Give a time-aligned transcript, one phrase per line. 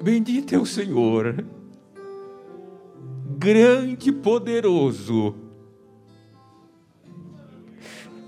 [0.00, 1.44] Bendito é o Senhor,
[3.36, 5.34] grande e poderoso,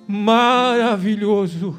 [0.08, 1.76] maravilhoso.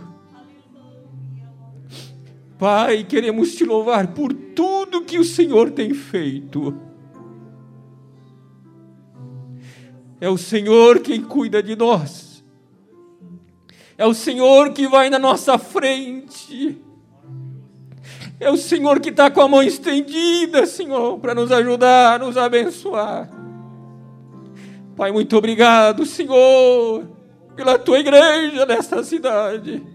[2.57, 6.73] Pai, queremos te louvar por tudo que o Senhor tem feito.
[10.21, 12.45] É o Senhor quem cuida de nós.
[13.97, 16.79] É o Senhor que vai na nossa frente.
[18.41, 23.29] É o Senhor que está com a mão estendida, Senhor, para nos ajudar, nos abençoar.
[24.97, 27.07] Pai, muito obrigado, Senhor,
[27.55, 29.85] pela tua igreja nesta cidade.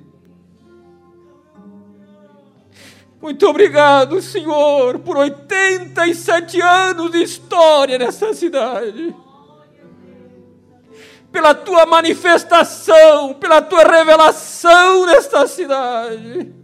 [3.20, 9.12] Muito obrigado, Senhor, por 87 anos de história nessa cidade.
[11.32, 16.55] Pela tua manifestação, pela tua revelação nesta cidade.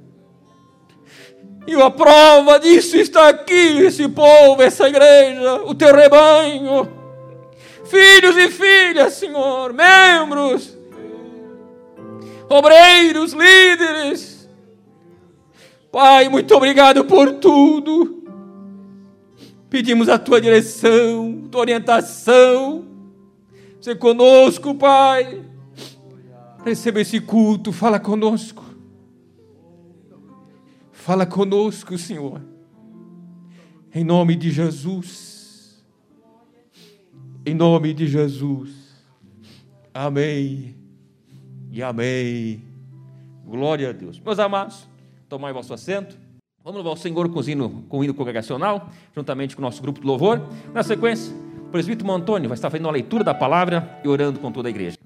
[1.66, 6.90] E a prova disso está aqui, esse povo, essa igreja, o teu rebanho.
[7.84, 10.76] Filhos e filhas, Senhor, membros,
[12.48, 14.48] obreiros, líderes.
[15.90, 18.24] Pai, muito obrigado por tudo.
[19.68, 22.84] Pedimos a tua direção, tua orientação.
[23.80, 25.42] Você conosco, Pai.
[26.64, 28.61] Receba esse culto, fala conosco.
[31.02, 32.40] Fala conosco, Senhor.
[33.92, 35.84] Em nome de Jesus.
[37.44, 38.70] Em nome de Jesus.
[39.92, 40.76] Amém.
[41.72, 42.62] E amém.
[43.44, 44.20] Glória a Deus.
[44.20, 44.86] Meus amados,
[45.28, 46.16] tomai vosso assento.
[46.62, 49.82] Vamos louvar o Senhor com o hino, com o hino congregacional, juntamente com o nosso
[49.82, 50.40] grupo de louvor.
[50.72, 51.34] Na sequência,
[51.66, 54.70] o presbítero Antônio vai estar fazendo a leitura da palavra e orando com toda a
[54.70, 54.96] igreja.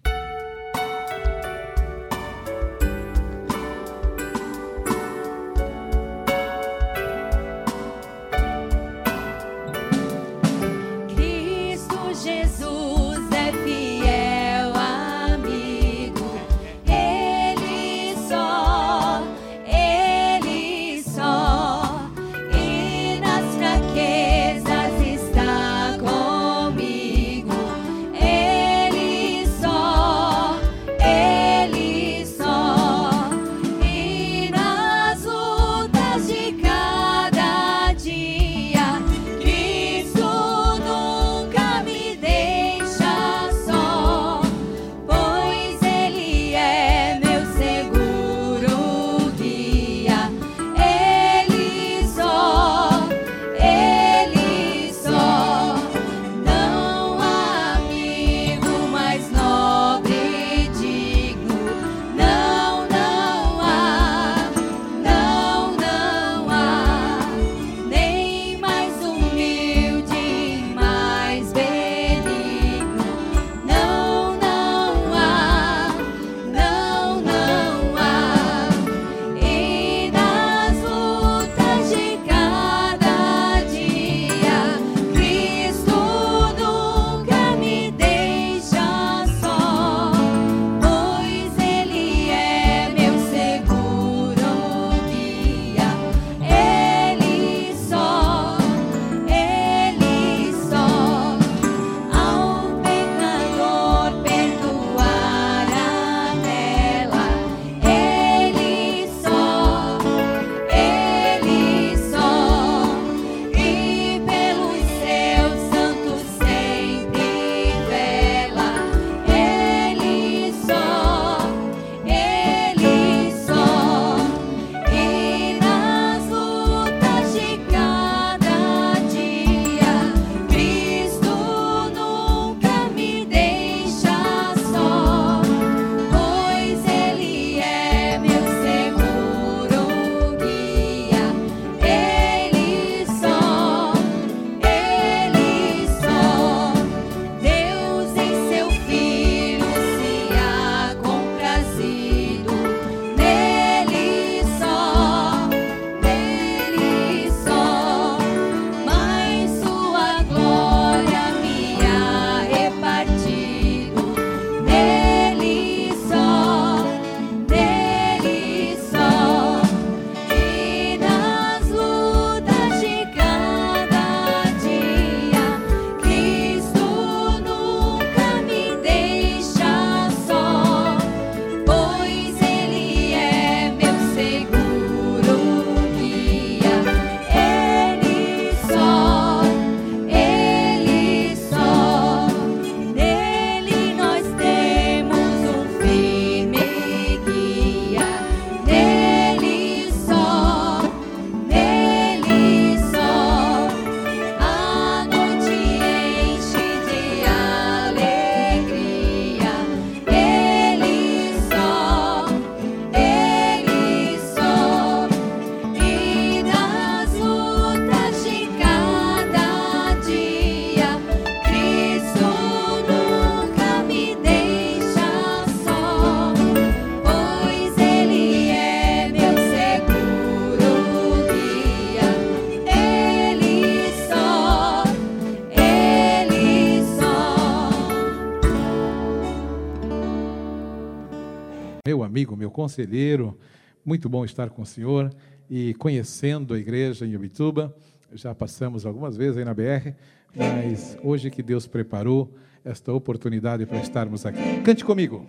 [242.57, 243.39] Conselheiro.
[243.85, 245.15] Muito bom estar com o senhor
[245.49, 247.77] e conhecendo a igreja em Ubituba.
[248.15, 249.93] Já passamos algumas vezes aí na BR,
[250.35, 254.63] mas hoje que Deus preparou esta oportunidade para estarmos aqui.
[254.65, 255.27] Cante comigo.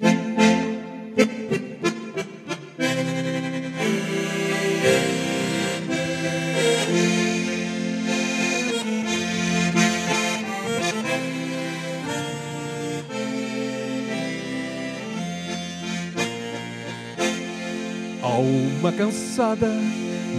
[18.87, 19.67] Alma cansada,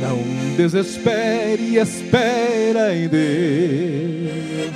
[0.00, 0.24] não
[0.56, 4.72] desespere, espera em Deus.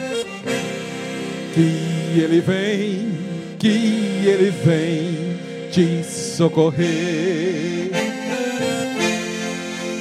[1.55, 3.13] Que Ele vem,
[3.59, 5.39] que Ele vem
[5.71, 7.93] te socorrer.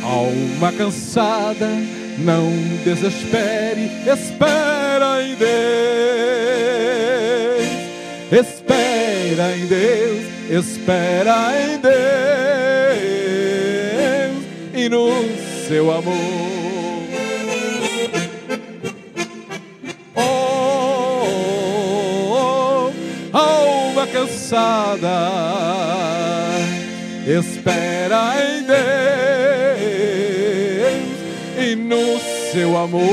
[0.04, 1.70] Alma cansada,
[2.18, 2.52] não
[2.84, 5.52] desespere, espera em Deus.
[8.34, 12.51] Espera em Deus, espera em Deus
[14.82, 15.12] e no
[15.68, 16.16] seu amor.
[20.16, 20.22] Oh,
[22.34, 22.92] oh,
[23.32, 25.08] oh, alma cansada,
[27.28, 28.82] espera em Deus
[31.60, 32.20] e no
[32.52, 33.12] seu amor.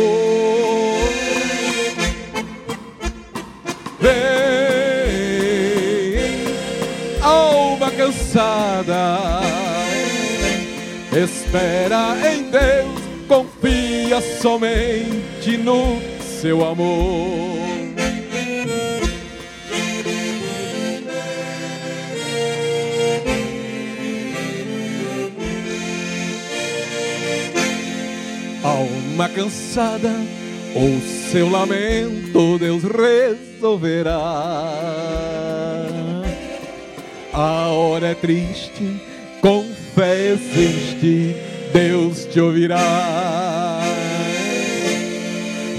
[4.00, 4.14] Vem,
[7.22, 9.67] alma cansada
[11.20, 17.58] Espera em Deus, confia somente no seu amor.
[28.62, 30.14] Alma cansada,
[30.76, 31.00] o
[31.32, 34.12] seu lamento Deus resolverá.
[37.32, 39.07] A hora é triste,
[39.98, 41.34] fé existe,
[41.72, 42.78] Deus te ouvirá.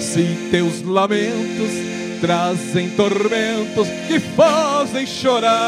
[0.01, 1.71] Se teus lamentos
[2.19, 5.61] trazem tormentos que fazem chorar,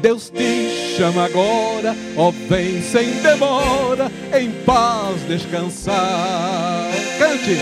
[0.00, 6.88] Deus te chama agora, ó vem sem demora, em paz descansar.
[7.18, 7.58] Cante!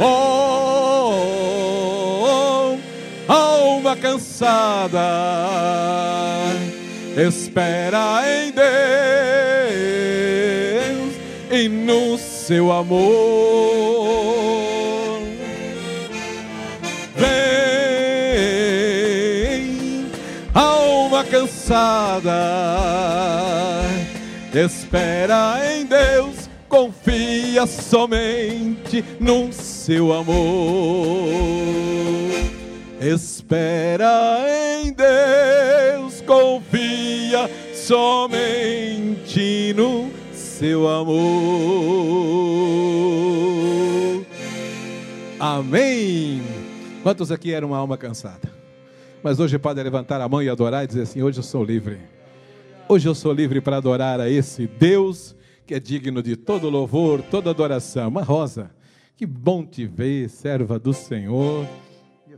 [0.00, 0.35] Oh,
[3.96, 5.00] cansada,
[7.16, 8.66] espera em Deus
[11.50, 13.06] e no seu amor.
[17.16, 17.36] Vem,
[20.54, 22.32] alma cansada,
[24.54, 32.25] espera em Deus, confia somente no seu amor.
[33.00, 34.44] Espera
[34.82, 41.16] em Deus, confia somente no seu amor.
[45.38, 46.42] Amém.
[47.02, 48.50] Quantos aqui eram uma alma cansada?
[49.22, 51.98] Mas hoje pode levantar a mão e adorar e dizer assim: Hoje eu sou livre.
[52.88, 55.36] Hoje eu sou livre para adorar a esse Deus
[55.66, 58.08] que é digno de todo louvor, toda adoração.
[58.08, 58.70] Uma rosa,
[59.16, 61.66] que bom te ver, serva do Senhor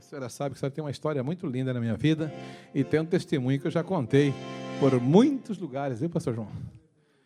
[0.08, 2.32] senhora sabe que a senhora tem uma história muito linda na minha vida
[2.74, 4.32] e tem um testemunho que eu já contei
[4.80, 6.48] por muitos lugares, viu, pastor João?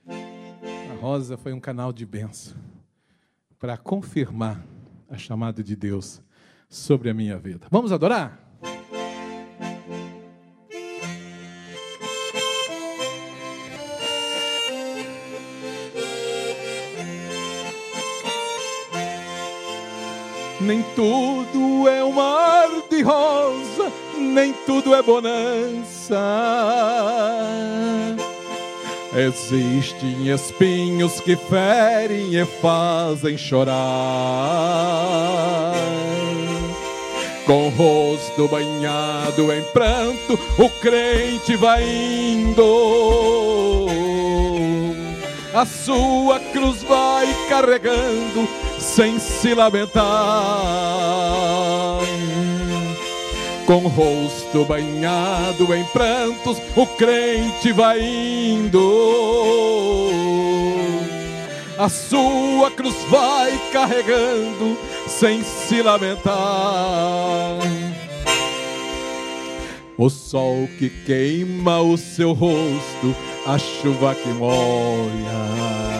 [0.08, 2.56] A Rosa foi um canal de bênção
[3.58, 4.64] para confirmar
[5.08, 6.20] a chamada de Deus
[6.68, 7.68] sobre a minha vida.
[7.70, 8.51] Vamos adorar?
[20.64, 26.16] Nem tudo é um mar de rosa, nem tudo é bonança.
[29.12, 33.74] Existem espinhos que ferem e fazem chorar.
[37.44, 42.62] Com o rosto banhado em pranto, o crente vai indo.
[45.52, 48.61] A sua cruz vai carregando
[48.94, 50.02] sem se lamentar.
[53.64, 58.80] Com o rosto banhado em prantos, o crente vai indo.
[61.78, 64.76] A sua cruz vai carregando
[65.08, 66.36] sem se lamentar.
[69.96, 75.91] O sol que queima o seu rosto, a chuva que molha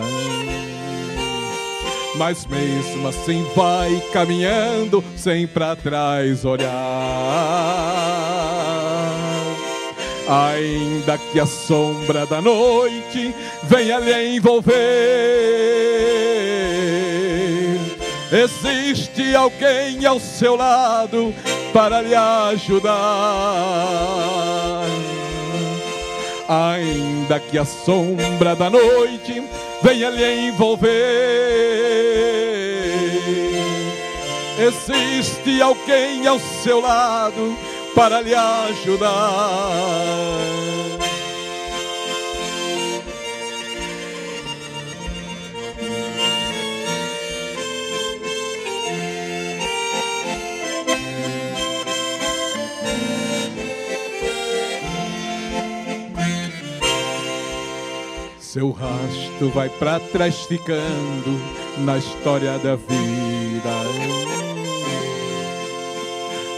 [2.16, 6.72] mas mesmo assim vai caminhando sem para trás olhar.
[10.28, 14.72] Ainda que a sombra da noite venha lhe envolver,
[18.30, 21.34] existe alguém ao seu lado
[21.72, 22.92] para lhe ajudar.
[26.48, 29.42] Ainda que a sombra da noite
[29.82, 30.90] venha lhe envolver,
[34.58, 37.56] existe alguém ao seu lado
[37.94, 39.10] para lhe ajudar.
[58.52, 61.40] Seu rastro vai para trás ficando
[61.78, 63.70] na história da vida.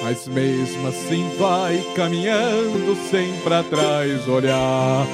[0.03, 5.07] Mas mesmo assim vai caminhando sem para trás olhar.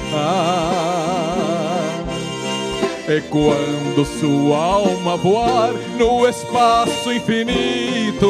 [3.07, 8.25] Ecoando sua alma voar no espaço infinito.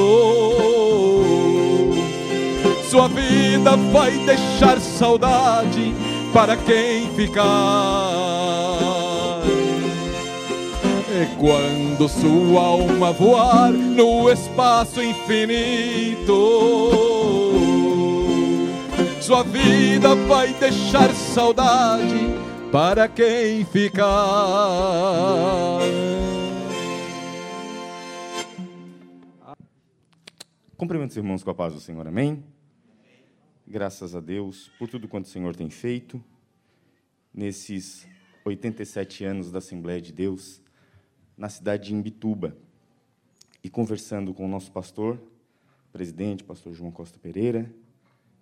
[2.90, 5.96] Sua vida vai deixar saudade
[6.34, 8.11] para quem ficar.
[11.38, 16.36] Quando sua alma voar no espaço infinito,
[19.22, 22.20] sua vida vai deixar saudade
[22.72, 24.08] para quem ficar.
[30.76, 32.44] Cumprimento os irmãos com a paz do Senhor, amém?
[33.68, 36.22] Graças a Deus por tudo quanto o Senhor tem feito
[37.34, 38.08] nesses
[38.44, 40.62] 87 anos da Assembleia de Deus
[41.42, 42.56] na cidade de Imbituba.
[43.64, 45.20] E conversando com o nosso pastor,
[45.92, 47.74] presidente, pastor João Costa Pereira,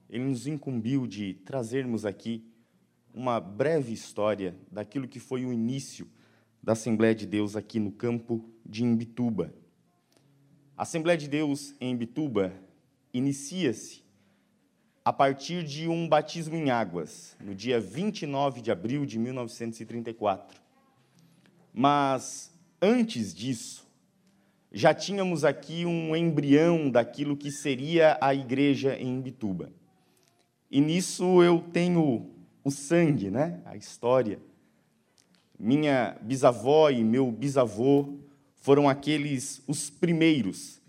[0.10, 2.44] ele nos incumbiu de trazermos aqui
[3.14, 6.10] uma breve história daquilo que foi o início
[6.62, 9.54] da Assembleia de Deus aqui no campo de Imbituba.
[10.76, 12.54] A Assembleia de Deus em Imbituba
[13.14, 14.04] inicia-se
[15.06, 20.62] a partir de um batismo em águas, no dia 29 de abril de 1934.
[21.74, 23.86] Mas Antes disso,
[24.72, 29.70] já tínhamos aqui um embrião daquilo que seria a igreja em Bituba.
[30.72, 32.30] E nisso eu tenho
[32.64, 33.60] o sangue, né?
[33.66, 34.40] a história.
[35.60, 38.14] Minha bisavó e meu bisavô
[38.56, 40.80] foram aqueles os primeiros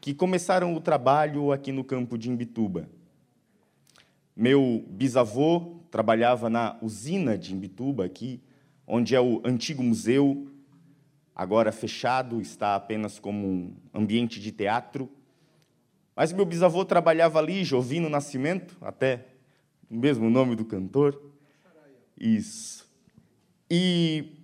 [0.00, 2.88] que começaram o trabalho aqui no campo de Imbituba.
[4.34, 8.40] Meu bisavô trabalhava na usina de Imbituba, aqui,
[8.86, 10.48] onde é o antigo museu
[11.38, 15.08] agora fechado, está apenas como um ambiente de teatro.
[16.16, 19.24] Mas meu bisavô trabalhava ali, Jovino Nascimento, até
[19.88, 21.22] o mesmo nome do cantor.
[22.18, 22.84] Isso.
[23.70, 24.42] E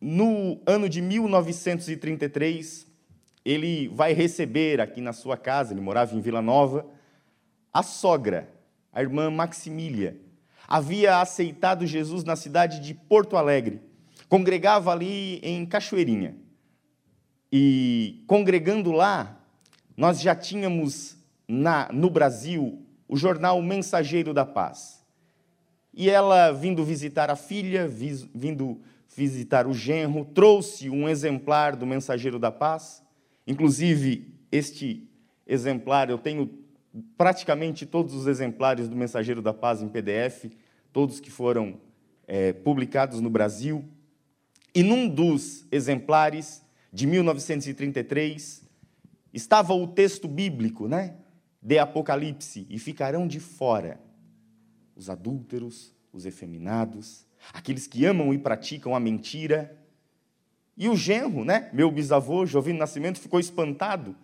[0.00, 2.86] no ano de 1933,
[3.44, 6.86] ele vai receber aqui na sua casa, ele morava em Vila Nova,
[7.74, 8.48] a sogra,
[8.92, 10.20] a irmã Maximília.
[10.68, 13.80] Havia aceitado Jesus na cidade de Porto Alegre
[14.28, 16.36] Congregava ali em Cachoeirinha.
[17.50, 19.40] E congregando lá,
[19.96, 21.16] nós já tínhamos
[21.48, 25.04] na, no Brasil o jornal Mensageiro da Paz.
[25.94, 28.80] E ela, vindo visitar a filha, vindo
[29.16, 33.02] visitar o genro, trouxe um exemplar do Mensageiro da Paz.
[33.46, 35.08] Inclusive, este
[35.46, 36.50] exemplar, eu tenho
[37.16, 40.50] praticamente todos os exemplares do Mensageiro da Paz em PDF,
[40.92, 41.80] todos que foram
[42.26, 43.84] é, publicados no Brasil.
[44.76, 48.62] E num dos exemplares de 1933
[49.32, 51.14] estava o texto bíblico, né?
[51.62, 53.98] De Apocalipse, e ficarão de fora
[54.94, 59.74] os adúlteros, os efeminados, aqueles que amam e praticam a mentira.
[60.76, 61.70] E o genro, né?
[61.72, 64.14] Meu bisavô, Jovino Nascimento, ficou espantado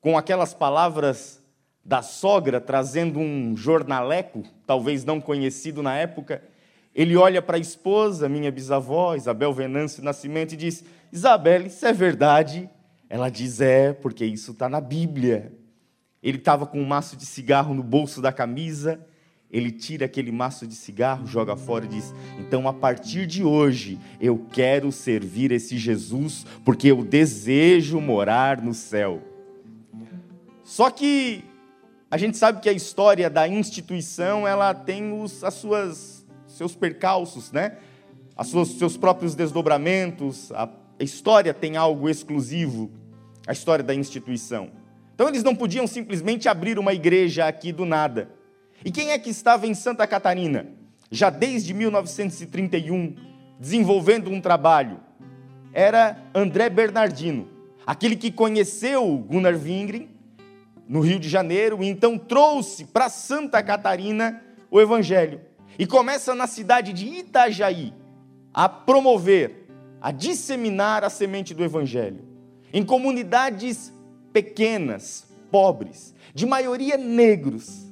[0.00, 1.42] com aquelas palavras
[1.84, 6.40] da sogra trazendo um jornaleco, talvez não conhecido na época,
[6.94, 11.92] ele olha para a esposa, minha bisavó, Isabel Venâncio Nascimento, e diz: Isabel, isso é
[11.92, 12.68] verdade?
[13.08, 15.52] Ela diz: É, porque isso está na Bíblia.
[16.22, 19.00] Ele estava com um maço de cigarro no bolso da camisa.
[19.50, 23.98] Ele tira aquele maço de cigarro, joga fora e diz: Então, a partir de hoje,
[24.20, 29.22] eu quero servir esse Jesus, porque eu desejo morar no céu.
[30.62, 31.42] Só que
[32.10, 36.21] a gente sabe que a história da instituição ela tem os, as suas
[36.62, 37.76] seus percalços, né?
[38.36, 40.52] As suas, seus próprios desdobramentos.
[40.52, 40.68] A
[41.00, 42.90] história tem algo exclusivo,
[43.46, 44.70] a história da instituição.
[45.12, 48.30] Então eles não podiam simplesmente abrir uma igreja aqui do nada.
[48.84, 50.68] E quem é que estava em Santa Catarina?
[51.10, 53.16] Já desde 1931,
[53.58, 55.00] desenvolvendo um trabalho.
[55.72, 57.48] Era André Bernardino,
[57.84, 60.08] aquele que conheceu Gunnar Wingren
[60.88, 65.40] no Rio de Janeiro e então trouxe para Santa Catarina o Evangelho.
[65.78, 67.92] E começa na cidade de Itajaí
[68.52, 69.66] a promover,
[70.00, 72.20] a disseminar a semente do Evangelho.
[72.72, 73.92] Em comunidades
[74.32, 77.86] pequenas, pobres, de maioria negros.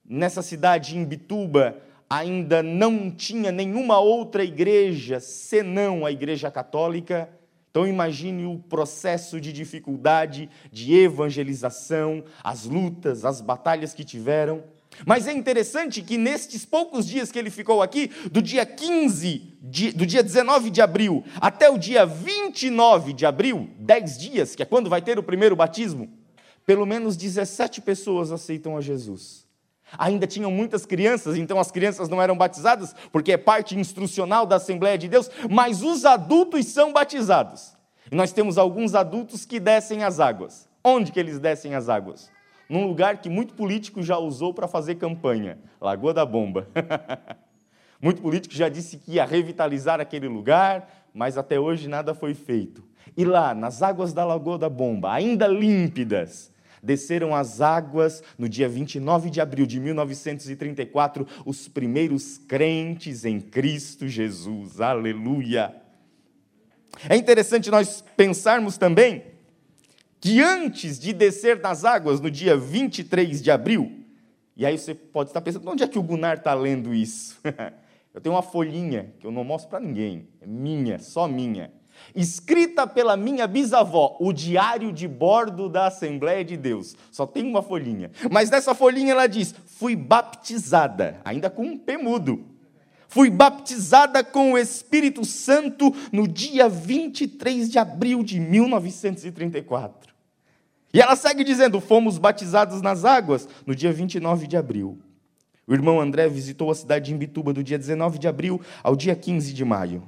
[0.02, 1.76] Nessa cidade, em Bituba,
[2.09, 7.28] ainda não tinha nenhuma outra igreja senão a Igreja Católica.
[7.70, 14.62] Então imagine o processo de dificuldade, de evangelização, as lutas, as batalhas que tiveram.
[15.07, 19.92] Mas é interessante que nestes poucos dias que ele ficou aqui, do dia 15, de,
[19.92, 24.66] do dia 19 de abril até o dia 29 de abril, 10 dias, que é
[24.66, 26.11] quando vai ter o primeiro batismo,
[26.66, 29.46] pelo menos 17 pessoas aceitam a Jesus.
[29.98, 34.57] Ainda tinham muitas crianças, então as crianças não eram batizadas, porque é parte instrucional da
[34.57, 37.74] Assembleia de Deus, mas os adultos são batizados.
[38.11, 40.68] E nós temos alguns adultos que descem as águas.
[40.83, 42.31] Onde que eles descem as águas?
[42.72, 46.66] Num lugar que muito político já usou para fazer campanha, Lagoa da Bomba.
[48.00, 52.82] muito político já disse que ia revitalizar aquele lugar, mas até hoje nada foi feito.
[53.14, 56.50] E lá, nas águas da Lagoa da Bomba, ainda límpidas,
[56.82, 64.08] desceram as águas no dia 29 de abril de 1934 os primeiros crentes em Cristo
[64.08, 64.80] Jesus.
[64.80, 65.76] Aleluia!
[67.06, 69.31] É interessante nós pensarmos também
[70.22, 74.06] que antes de descer nas águas no dia 23 de abril,
[74.56, 77.40] e aí você pode estar pensando, onde é que o Gunnar está lendo isso?
[78.14, 81.72] eu tenho uma folhinha que eu não mostro para ninguém, é minha, só minha
[82.14, 86.96] escrita pela minha bisavó, o diário de bordo da Assembleia de Deus.
[87.11, 88.11] Só tem uma folhinha.
[88.30, 92.44] Mas nessa folhinha ela diz: fui baptizada, ainda com um P mudo.
[93.08, 100.12] Fui baptizada com o Espírito Santo no dia 23 de abril de 1934.
[100.92, 104.98] E ela segue dizendo: fomos batizados nas águas no dia 29 de abril.
[105.66, 109.14] O irmão André visitou a cidade de Imbituba do dia 19 de abril ao dia
[109.14, 110.02] 15 de maio.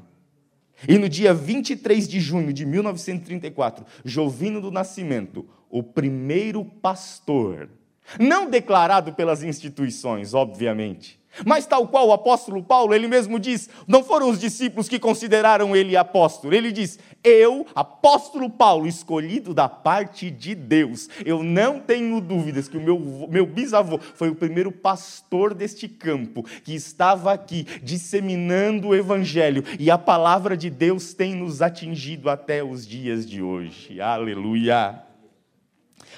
[0.88, 7.70] E no dia 23 de junho de 1934, Jovino do Nascimento, o primeiro pastor,
[8.18, 14.04] não declarado pelas instituições, obviamente, mas, tal qual o apóstolo Paulo, ele mesmo diz: não
[14.04, 16.54] foram os discípulos que consideraram ele apóstolo.
[16.54, 21.08] Ele diz: eu, apóstolo Paulo, escolhido da parte de Deus.
[21.24, 26.44] Eu não tenho dúvidas que o meu, meu bisavô foi o primeiro pastor deste campo
[26.62, 29.64] que estava aqui disseminando o evangelho.
[29.78, 34.00] E a palavra de Deus tem nos atingido até os dias de hoje.
[34.00, 35.02] Aleluia.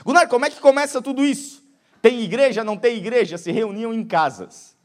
[0.05, 1.65] Gunnar, como é que começa tudo isso?
[2.03, 3.39] Tem igreja, não tem igreja?
[3.39, 4.76] Se reuniam em casas.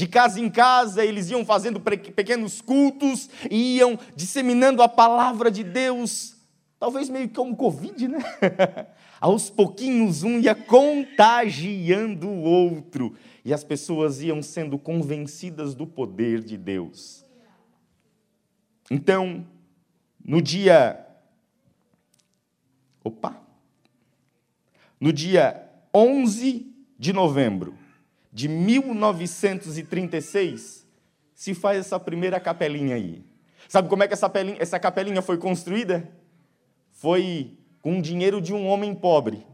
[0.00, 6.36] De casa em casa, eles iam fazendo pequenos cultos, iam disseminando a palavra de Deus,
[6.78, 8.18] talvez meio como Covid, né?
[9.20, 16.42] Aos pouquinhos, um ia contagiando o outro, e as pessoas iam sendo convencidas do poder
[16.42, 17.22] de Deus.
[18.90, 19.46] Então,
[20.24, 21.06] no dia.
[23.04, 23.38] Opa!
[24.98, 27.79] No dia 11 de novembro
[28.32, 30.86] de 1936,
[31.34, 33.24] se faz essa primeira capelinha aí.
[33.68, 36.08] Sabe como é que essa capelinha, essa capelinha foi construída?
[36.92, 39.46] Foi com o dinheiro de um homem pobre,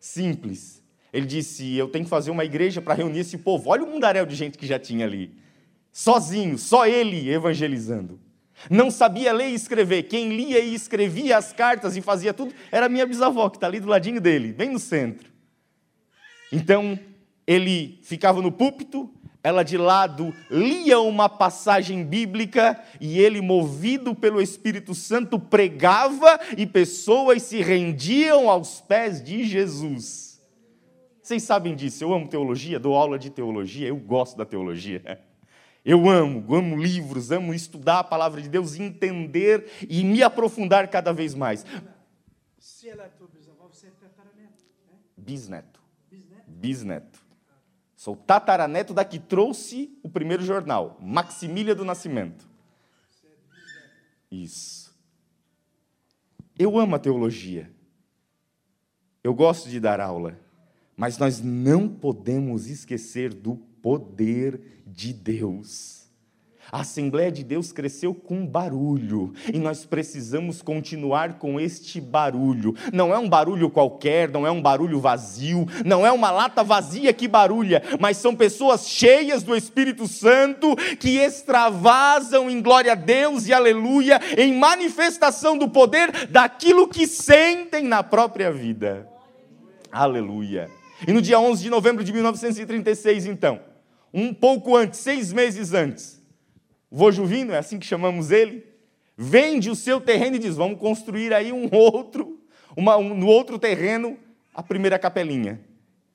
[0.00, 0.82] simples.
[1.12, 3.70] Ele disse: Eu tenho que fazer uma igreja para reunir esse povo.
[3.70, 5.34] Olha o mundaréu de gente que já tinha ali.
[5.92, 8.20] Sozinho, só ele evangelizando.
[8.70, 10.04] Não sabia ler e escrever.
[10.04, 13.80] Quem lia e escrevia as cartas e fazia tudo era minha bisavó, que está ali
[13.80, 15.30] do ladinho dele, bem no centro.
[16.52, 16.98] Então,
[17.48, 19.10] ele ficava no púlpito,
[19.42, 26.66] ela de lado lia uma passagem bíblica e ele, movido pelo Espírito Santo, pregava e
[26.66, 30.42] pessoas se rendiam aos pés de Jesus.
[31.22, 35.24] Vocês sabem disso, eu amo teologia, dou aula de teologia, eu gosto da teologia.
[35.82, 41.14] Eu amo, amo livros, amo estudar a palavra de Deus, entender e me aprofundar cada
[41.14, 41.64] vez mais.
[42.58, 44.98] Se ela é tua bisavó, você é tataraneto, né?
[45.16, 45.80] Bisneto.
[46.10, 46.42] Bisneto.
[46.46, 47.17] Bisneto.
[47.98, 52.48] Sou tataraneto da que trouxe o primeiro jornal, Maximília do Nascimento.
[54.30, 54.96] Isso.
[56.56, 57.68] Eu amo a teologia.
[59.24, 60.38] Eu gosto de dar aula.
[60.96, 66.07] Mas nós não podemos esquecer do poder de Deus.
[66.70, 72.74] A Assembleia de Deus cresceu com barulho e nós precisamos continuar com este barulho.
[72.92, 77.12] Não é um barulho qualquer, não é um barulho vazio, não é uma lata vazia
[77.14, 83.46] que barulha, mas são pessoas cheias do Espírito Santo que extravasam em glória a Deus
[83.46, 89.08] e aleluia, em manifestação do poder daquilo que sentem na própria vida.
[89.90, 90.70] Aleluia.
[91.06, 93.58] E no dia 11 de novembro de 1936, então,
[94.12, 96.17] um pouco antes, seis meses antes,
[96.90, 98.64] vô Juvino, é assim que chamamos ele,
[99.16, 102.40] vende o seu terreno e diz: vamos construir aí um outro,
[102.76, 104.16] uma, um, no outro terreno,
[104.54, 105.60] a primeira capelinha.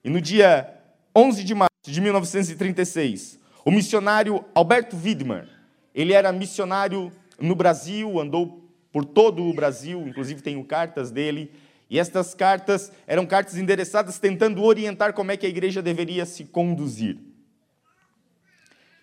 [0.03, 0.73] E no dia
[1.15, 5.47] 11 de março de 1936, o missionário Alberto Widmer,
[5.93, 11.51] ele era missionário no Brasil, andou por todo o Brasil, inclusive tenho cartas dele,
[11.89, 16.45] e estas cartas eram cartas endereçadas tentando orientar como é que a igreja deveria se
[16.45, 17.17] conduzir.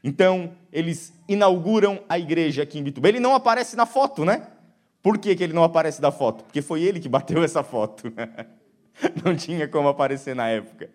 [0.03, 3.09] Então, eles inauguram a igreja aqui em Bituba.
[3.09, 4.47] Ele não aparece na foto, né?
[5.03, 6.45] Por que, que ele não aparece na foto?
[6.45, 8.13] Porque foi ele que bateu essa foto.
[9.25, 10.91] não tinha como aparecer na época.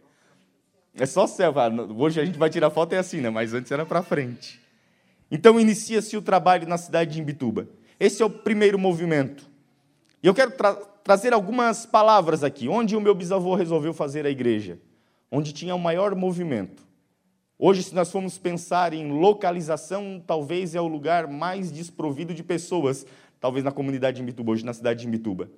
[0.93, 1.53] É só céu.
[1.97, 3.29] Hoje a gente vai tirar foto é assim, né?
[3.29, 4.61] Mas antes era para frente.
[5.29, 7.67] Então inicia-se o trabalho na cidade de Imbituba.
[7.99, 9.49] Esse é o primeiro movimento.
[10.23, 12.67] E eu quero tra trazer algumas palavras aqui.
[12.67, 14.79] Onde o meu bisavô resolveu fazer a igreja?
[15.31, 16.83] Onde tinha o maior movimento.
[17.57, 23.05] Hoje, se nós formos pensar em localização, talvez é o lugar mais desprovido de pessoas,
[23.39, 25.49] talvez na comunidade de Mituba, hoje na cidade de Mituba,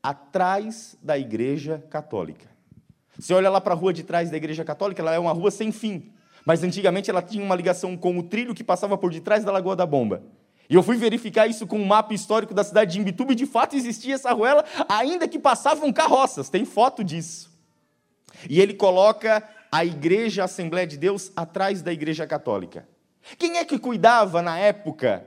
[0.00, 2.48] atrás da igreja católica.
[3.18, 5.50] Você olha lá para a rua de trás da igreja católica, ela é uma rua
[5.50, 6.12] sem fim,
[6.46, 9.74] mas antigamente ela tinha uma ligação com o trilho que passava por detrás da Lagoa
[9.74, 10.22] da Bomba.
[10.68, 13.44] E eu fui verificar isso com um mapa histórico da cidade de Imbituba e de
[13.44, 17.50] fato existia essa ruela, ainda que passavam carroças, tem foto disso.
[18.48, 22.88] E ele coloca a igreja a Assembleia de Deus atrás da igreja católica.
[23.38, 25.26] Quem é que cuidava na época,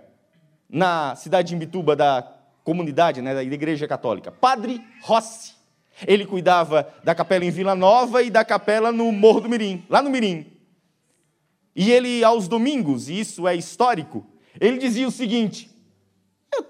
[0.70, 2.28] na cidade de Imbituba, da
[2.64, 4.32] comunidade, né, da igreja católica?
[4.32, 5.54] Padre Rossi.
[6.08, 10.02] Ele cuidava da capela em Vila Nova e da capela no Morro do Mirim, lá
[10.02, 10.52] no Mirim.
[11.76, 14.26] E ele, aos domingos, e isso é histórico,
[14.60, 15.70] ele dizia o seguinte: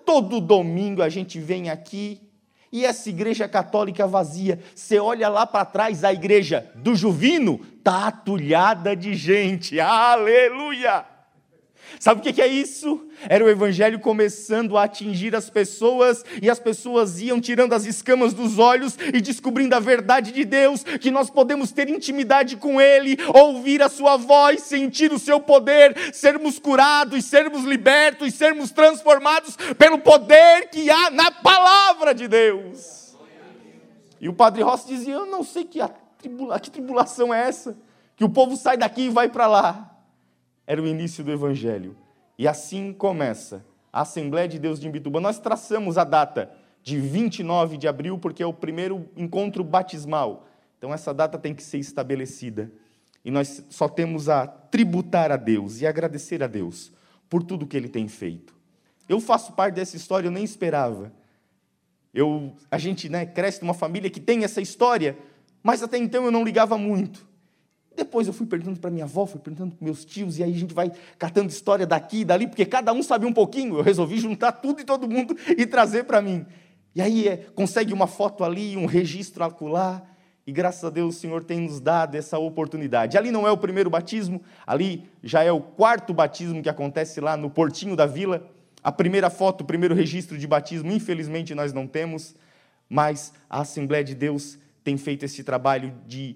[0.05, 2.21] todo domingo a gente vem aqui
[2.73, 8.07] e essa igreja católica vazia, você olha lá para trás, a igreja do Juvino está
[8.07, 9.79] atulhada de gente.
[9.79, 11.12] Aleluia!
[11.99, 13.07] Sabe o que é isso?
[13.29, 18.33] Era o evangelho começando a atingir as pessoas e as pessoas iam tirando as escamas
[18.33, 23.17] dos olhos e descobrindo a verdade de Deus, que nós podemos ter intimidade com Ele,
[23.33, 29.99] ouvir a Sua voz, sentir o Seu poder, sermos curados, sermos libertos, sermos transformados pelo
[29.99, 33.15] poder que há na palavra de Deus.
[34.19, 35.79] E o Padre Rossi dizia: Eu não sei que,
[36.17, 37.77] tribula que tribulação é essa,
[38.15, 39.92] que o povo sai daqui e vai para lá
[40.65, 41.95] era o início do Evangelho.
[42.37, 45.19] E assim começa a Assembleia de Deus de Imbituba.
[45.19, 50.47] Nós traçamos a data de 29 de abril, porque é o primeiro encontro batismal.
[50.77, 52.71] Então, essa data tem que ser estabelecida.
[53.23, 56.91] E nós só temos a tributar a Deus e agradecer a Deus
[57.29, 58.53] por tudo que Ele tem feito.
[59.07, 61.11] Eu faço parte dessa história, eu nem esperava.
[62.13, 65.17] Eu, a gente né, cresce numa família que tem essa história,
[65.61, 67.25] mas até então eu não ligava muito.
[67.95, 70.57] Depois eu fui perguntando para minha avó, fui perguntando para meus tios, e aí a
[70.57, 73.77] gente vai catando história daqui e dali, porque cada um sabia um pouquinho.
[73.77, 76.45] Eu resolvi juntar tudo e todo mundo e trazer para mim.
[76.95, 80.03] E aí é, consegue uma foto ali, um registro acolá,
[80.45, 83.17] e graças a Deus o Senhor tem nos dado essa oportunidade.
[83.17, 87.37] Ali não é o primeiro batismo, ali já é o quarto batismo que acontece lá
[87.37, 88.45] no Portinho da Vila.
[88.83, 92.35] A primeira foto, o primeiro registro de batismo, infelizmente nós não temos,
[92.89, 96.35] mas a Assembleia de Deus tem feito esse trabalho de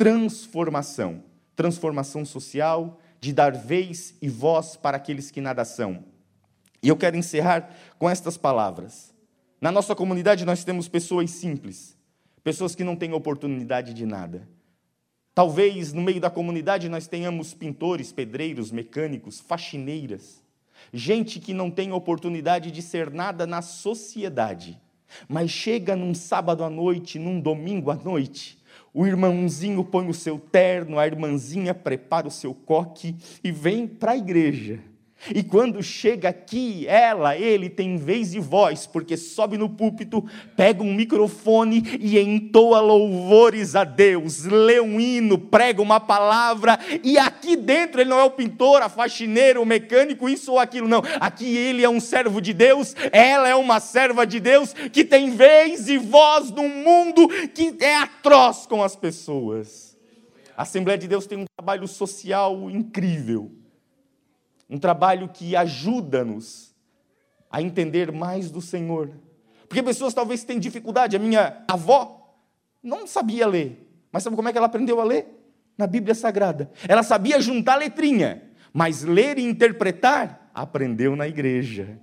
[0.00, 1.22] transformação
[1.60, 6.02] transformação social, de dar vez e voz para aqueles que nada são.
[6.82, 9.12] E eu quero encerrar com estas palavras.
[9.60, 11.98] Na nossa comunidade nós temos pessoas simples,
[12.42, 14.48] pessoas que não têm oportunidade de nada.
[15.34, 20.42] Talvez no meio da comunidade nós tenhamos pintores, pedreiros, mecânicos, faxineiras,
[20.94, 24.80] gente que não tem oportunidade de ser nada na sociedade,
[25.28, 28.59] mas chega num sábado à noite, num domingo à noite,
[28.92, 34.12] o irmãozinho põe o seu terno, a irmãzinha prepara o seu coque e vem para
[34.12, 34.80] a igreja.
[35.34, 40.24] E quando chega aqui, ela, ele tem vez e voz, porque sobe no púlpito,
[40.56, 47.18] pega um microfone e entoa louvores a Deus, lê um hino, prega uma palavra, e
[47.18, 51.02] aqui dentro ele não é o pintor, a faxineira, o mecânico, isso ou aquilo, não.
[51.20, 55.30] Aqui ele é um servo de Deus, ela é uma serva de Deus que tem
[55.30, 59.98] vez e voz num mundo que é atroz com as pessoas.
[60.56, 63.59] A Assembleia de Deus tem um trabalho social incrível
[64.70, 66.72] um trabalho que ajuda-nos
[67.50, 69.10] a entender mais do Senhor.
[69.68, 71.16] Porque pessoas talvez têm dificuldade.
[71.16, 72.38] A minha avó
[72.80, 73.88] não sabia ler.
[74.12, 75.26] Mas sabe como é que ela aprendeu a ler?
[75.76, 76.70] Na Bíblia Sagrada.
[76.86, 81.98] Ela sabia juntar letrinha, mas ler e interpretar aprendeu na igreja.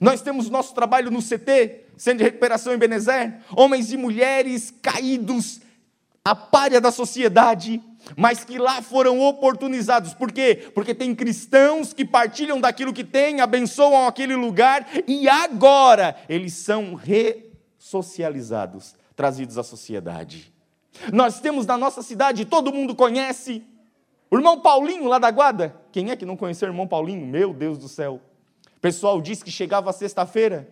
[0.00, 5.60] Nós temos nosso trabalho no CT, Centro de Recuperação em Benezer, homens e mulheres caídos,
[6.24, 7.82] a párea da sociedade,
[8.16, 10.14] mas que lá foram oportunizados.
[10.14, 10.70] Por quê?
[10.74, 16.94] Porque tem cristãos que partilham daquilo que têm, abençoam aquele lugar e agora eles são
[16.94, 20.52] ressocializados, trazidos à sociedade.
[21.12, 23.62] Nós temos na nossa cidade, todo mundo conhece,
[24.30, 25.74] o irmão Paulinho lá da Guarda.
[25.92, 27.26] Quem é que não conheceu o irmão Paulinho?
[27.26, 28.20] Meu Deus do céu.
[28.76, 30.68] O pessoal disse que chegava sexta-feira,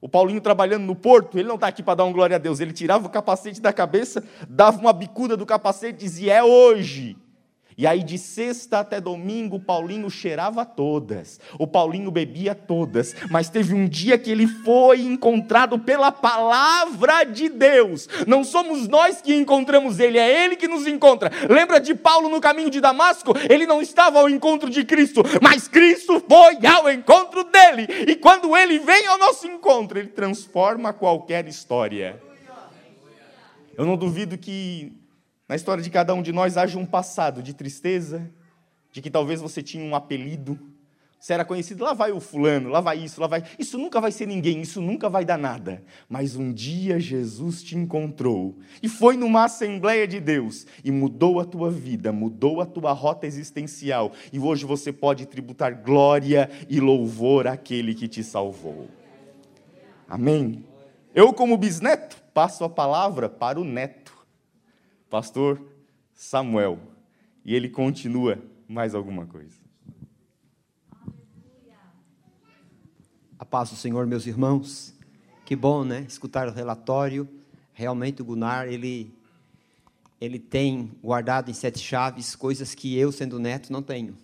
[0.00, 2.58] o Paulinho trabalhando no porto, ele não está aqui para dar um glória a Deus,
[2.58, 7.16] ele tirava o capacete da cabeça, dava uma bicuda do capacete e dizia: É hoje.
[7.80, 13.48] E aí, de sexta até domingo, o Paulinho cheirava todas, o Paulinho bebia todas, mas
[13.48, 18.06] teve um dia que ele foi encontrado pela palavra de Deus.
[18.26, 21.32] Não somos nós que encontramos ele, é ele que nos encontra.
[21.48, 23.32] Lembra de Paulo no caminho de Damasco?
[23.48, 27.86] Ele não estava ao encontro de Cristo, mas Cristo foi ao encontro dele.
[28.06, 32.20] E quando ele vem ao nosso encontro, ele transforma qualquer história.
[33.74, 34.99] Eu não duvido que
[35.50, 38.30] na história de cada um de nós haja um passado de tristeza,
[38.92, 40.56] de que talvez você tinha um apelido,
[41.18, 43.42] você era conhecido, lá vai o fulano, lá vai isso, lá vai.
[43.58, 45.82] Isso nunca vai ser ninguém, isso nunca vai dar nada.
[46.08, 51.44] Mas um dia Jesus te encontrou e foi numa Assembleia de Deus e mudou a
[51.44, 54.12] tua vida, mudou a tua rota existencial.
[54.32, 58.86] E hoje você pode tributar glória e louvor àquele que te salvou.
[60.08, 60.64] Amém?
[61.12, 63.99] Eu, como bisneto, passo a palavra para o neto
[65.10, 65.60] pastor
[66.14, 66.78] Samuel.
[67.44, 69.58] E ele continua mais alguma coisa.
[73.38, 74.94] A paz do Senhor, meus irmãos.
[75.44, 76.06] Que bom, né?
[76.08, 77.28] Escutar o relatório.
[77.74, 79.12] Realmente o Gunnar, ele
[80.20, 84.18] ele tem guardado em sete chaves coisas que eu, sendo neto, não tenho.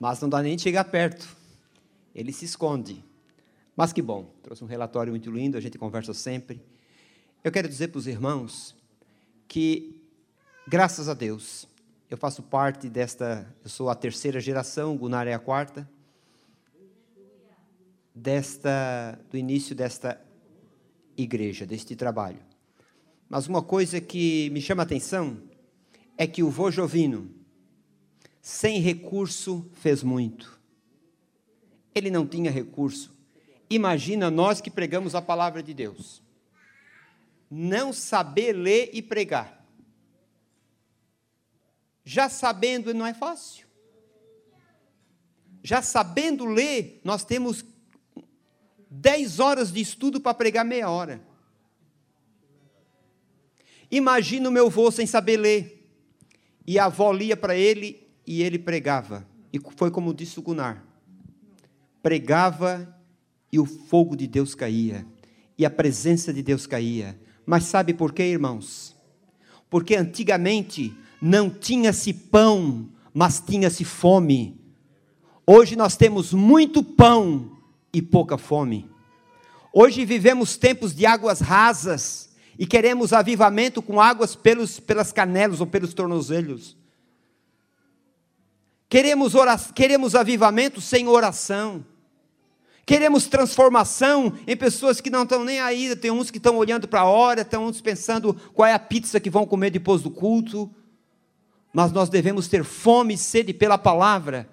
[0.00, 1.36] Mas não dá nem de chegar perto.
[2.14, 3.04] Ele se esconde.
[3.76, 6.62] Mas que bom, trouxe um relatório muito lindo, a gente conversa sempre.
[7.44, 8.74] Eu quero dizer para os irmãos
[9.46, 9.94] que,
[10.66, 11.68] graças a Deus,
[12.08, 15.86] eu faço parte desta, eu sou a terceira geração, Gunnar é a quarta,
[18.14, 20.18] desta, do início desta
[21.18, 22.40] igreja, deste trabalho.
[23.28, 25.36] Mas uma coisa que me chama a atenção
[26.16, 27.30] é que o vô Jovino,
[28.40, 30.58] sem recurso, fez muito.
[31.94, 33.14] Ele não tinha recurso.
[33.68, 36.23] Imagina nós que pregamos a palavra de Deus
[37.56, 39.64] não saber ler e pregar.
[42.04, 43.64] Já sabendo não é fácil.
[45.62, 47.64] Já sabendo ler, nós temos
[48.90, 51.24] 10 horas de estudo para pregar meia hora.
[53.88, 55.88] Imagina o meu avô sem saber ler.
[56.66, 59.24] E a avó lia para ele e ele pregava.
[59.52, 60.84] E foi como disse o Gunnar.
[62.02, 62.98] Pregava
[63.52, 65.06] e o fogo de Deus caía.
[65.56, 67.22] E a presença de Deus caía.
[67.46, 68.96] Mas sabe por quê, irmãos?
[69.68, 74.60] Porque antigamente não tinha-se pão, mas tinha-se fome.
[75.46, 77.58] Hoje nós temos muito pão
[77.92, 78.88] e pouca fome.
[79.72, 85.66] Hoje vivemos tempos de águas rasas e queremos avivamento com águas pelos, pelas canelas ou
[85.66, 86.76] pelos tornozelos.
[88.88, 91.84] Queremos, oração, queremos avivamento sem oração.
[92.86, 95.96] Queremos transformação em pessoas que não estão nem aí.
[95.96, 99.18] Tem uns que estão olhando para a hora, estão uns pensando qual é a pizza
[99.18, 100.70] que vão comer depois do culto.
[101.72, 104.48] Mas nós devemos ter fome e sede pela palavra,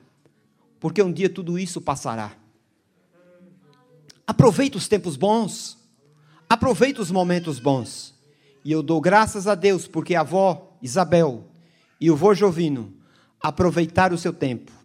[0.79, 2.31] porque um dia tudo isso passará.
[4.25, 5.77] Aproveita os tempos bons,
[6.49, 8.15] aproveita os momentos bons.
[8.63, 11.45] E eu dou graças a Deus porque a avó Isabel
[11.99, 12.93] e o vô Jovino
[13.41, 14.80] aproveitaram o seu tempo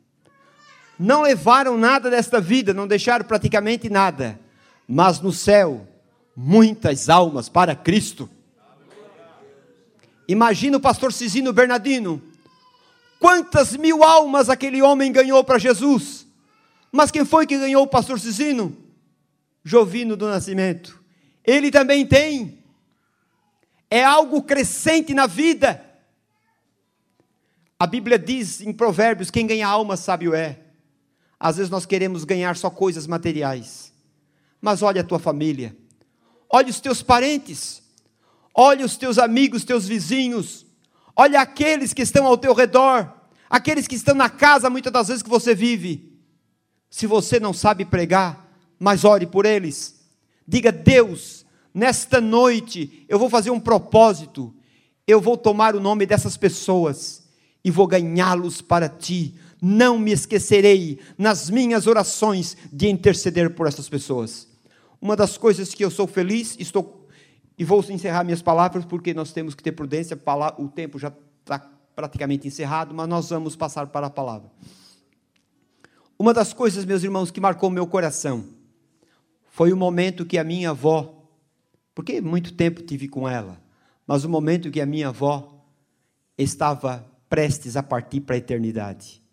[0.99, 4.39] não levaram nada desta vida, não deixaram praticamente nada,
[4.89, 5.87] mas no céu,
[6.35, 8.29] muitas almas para Cristo.
[10.29, 12.23] Imagina o pastor Cisino Bernardino,
[13.21, 16.27] quantas mil almas aquele homem ganhou para Jesus.
[16.91, 18.77] Mas quem foi que ganhou o pastor Cisino?
[19.63, 21.01] Jovino do Nascimento.
[21.45, 22.63] Ele também tem.
[23.91, 25.85] É algo crescente na vida.
[27.79, 30.66] A Bíblia diz em Provérbios: quem ganha alma sábio é.
[31.39, 33.93] Às vezes nós queremos ganhar só coisas materiais.
[34.61, 35.77] Mas olha a tua família,
[36.51, 37.83] olha os teus parentes,
[38.55, 40.65] olha os teus amigos, teus vizinhos,
[41.15, 43.13] olha aqueles que estão ao teu redor,
[43.51, 46.19] aqueles que estão na casa muitas das vezes que você vive.
[46.89, 49.97] Se você não sabe pregar, mas ore por eles.
[50.49, 51.45] Diga: Deus,
[51.75, 54.55] nesta noite eu vou fazer um propósito,
[55.07, 57.25] eu vou tomar o nome dessas pessoas
[57.63, 59.35] e vou ganhá-los para ti
[59.67, 64.47] não me esquecerei nas minhas orações de interceder por essas pessoas.
[65.01, 67.09] Uma das coisas que eu sou feliz, estou
[67.59, 70.17] e vou encerrar minhas palavras porque nós temos que ter prudência,
[70.59, 71.59] o tempo já está
[71.97, 74.49] praticamente encerrado, mas nós vamos passar para a palavra.
[76.17, 78.45] Uma das coisas, meus irmãos, que marcou meu coração
[79.49, 81.29] foi o momento que a minha avó,
[81.93, 83.61] porque muito tempo tive com ela,
[84.07, 85.67] mas o momento que a minha avó
[86.39, 89.26] estava prestes a partir para a eternidade.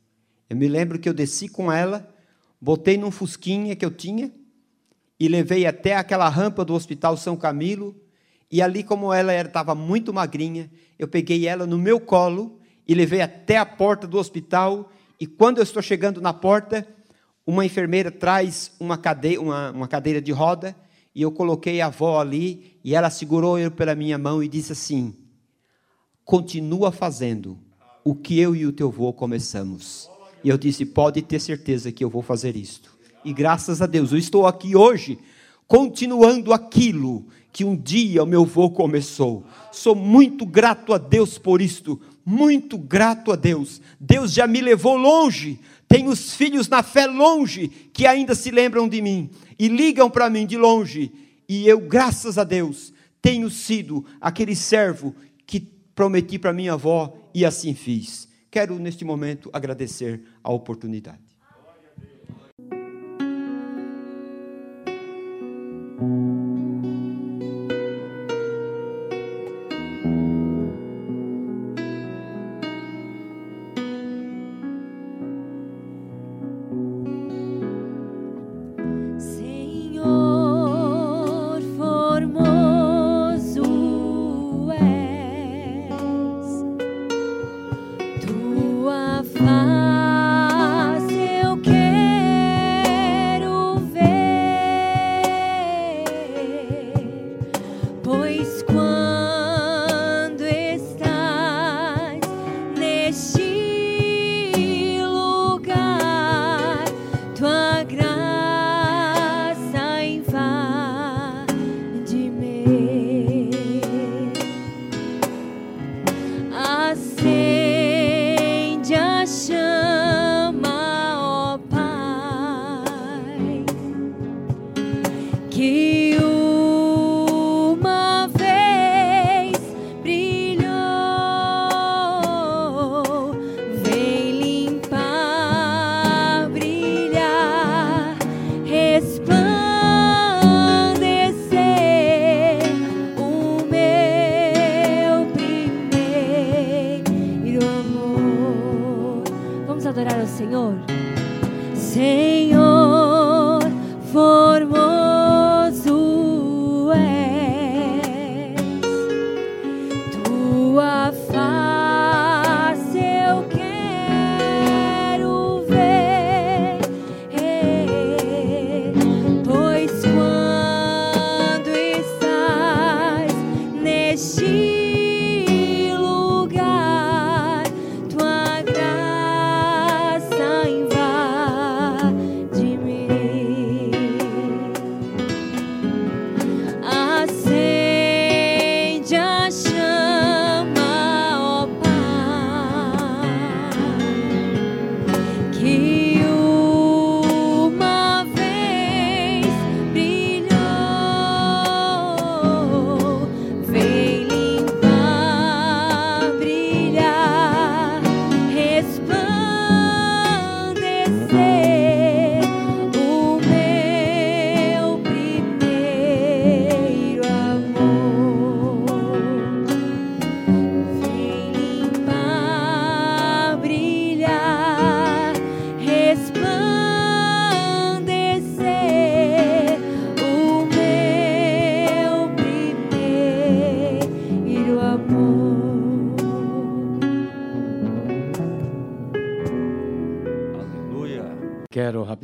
[0.54, 2.08] Eu me lembro que eu desci com ela,
[2.62, 4.32] botei num fusquinha que eu tinha
[5.20, 8.00] e levei até aquela rampa do Hospital São Camilo.
[8.52, 13.20] E ali, como ela estava muito magrinha, eu peguei ela no meu colo e levei
[13.22, 14.92] até a porta do hospital.
[15.20, 16.88] E quando eu estou chegando na porta,
[17.48, 20.76] uma enfermeira traz uma cadeira, uma, uma cadeira de roda
[21.16, 24.74] e eu coloquei a avó ali e ela segurou eu pela minha mão e disse
[24.74, 25.16] assim:
[26.24, 27.58] Continua fazendo
[28.04, 30.12] o que eu e o teu avô começamos.
[30.43, 32.93] E eu disse: pode ter certeza que eu vou fazer isto.
[33.23, 35.17] E graças a Deus, eu estou aqui hoje,
[35.67, 39.45] continuando aquilo que um dia o meu avô começou.
[39.71, 43.79] Sou muito grato a Deus por isto, muito grato a Deus.
[43.99, 45.60] Deus já me levou longe.
[45.88, 49.29] Tenho os filhos na fé longe que ainda se lembram de mim
[49.60, 51.12] e ligam para mim de longe.
[51.47, 55.60] E eu, graças a Deus, tenho sido aquele servo que
[55.93, 58.27] prometi para minha avó e assim fiz.
[58.54, 61.33] Quero, neste momento, agradecer a oportunidade.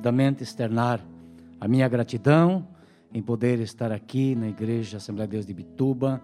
[0.09, 0.99] Quero rapidamente externar
[1.59, 2.67] a minha gratidão
[3.13, 6.19] em poder estar aqui na Igreja Assembleia de Deus de Bituba,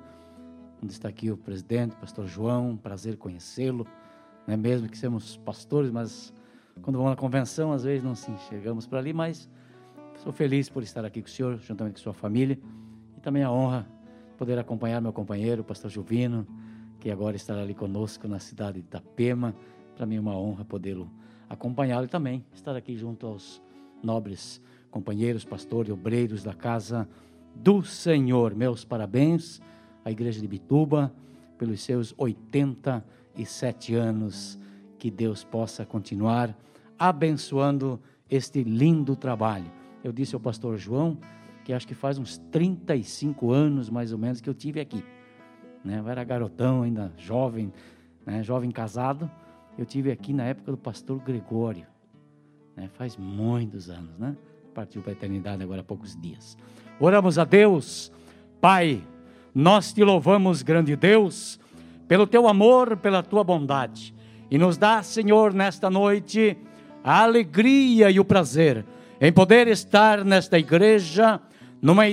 [0.82, 3.86] onde está aqui o presidente, pastor João, prazer conhecê-lo,
[4.48, 6.34] não é mesmo que somos pastores, mas
[6.82, 9.48] quando vamos na convenção, às vezes não se enxergamos para ali, mas
[10.24, 12.58] sou feliz por estar aqui com o senhor, juntamente com sua família,
[13.16, 13.86] e também a honra
[14.32, 16.48] de poder acompanhar meu companheiro, o pastor Juvino,
[17.00, 19.56] que agora estará ali conosco na cidade de Itapema,
[19.96, 21.08] para mim é uma honra podê-lo
[21.48, 23.62] acompanhá-lo e também estar aqui junto aos
[24.06, 27.08] nobres companheiros, pastores, obreiros da casa
[27.54, 28.56] do Senhor.
[28.56, 29.60] Meus parabéns
[30.06, 31.12] à Igreja de Bituba
[31.58, 34.58] pelos seus 87 anos.
[34.98, 36.56] Que Deus possa continuar
[36.98, 38.00] abençoando
[38.30, 39.70] este lindo trabalho.
[40.04, 41.18] Eu disse ao pastor João
[41.64, 45.04] que acho que faz uns 35 anos mais ou menos que eu tive aqui.
[45.84, 46.00] Né?
[46.00, 47.74] Eu era garotão ainda, jovem,
[48.26, 48.42] né?
[48.44, 49.30] jovem casado.
[49.78, 51.86] Eu tive aqui na época do pastor Gregório.
[52.76, 52.90] Né?
[52.98, 54.36] Faz muitos anos, né?
[54.74, 56.58] partiu para a eternidade agora há poucos dias.
[57.00, 58.12] Oramos a Deus,
[58.60, 59.02] Pai,
[59.54, 61.60] nós te louvamos, grande Deus,
[62.08, 64.14] pelo teu amor, pela tua bondade.
[64.52, 66.58] E nos dá, Senhor, nesta noite,
[67.04, 68.86] a alegria e o prazer
[69.20, 71.40] em poder estar nesta igreja,
[71.82, 72.04] numa,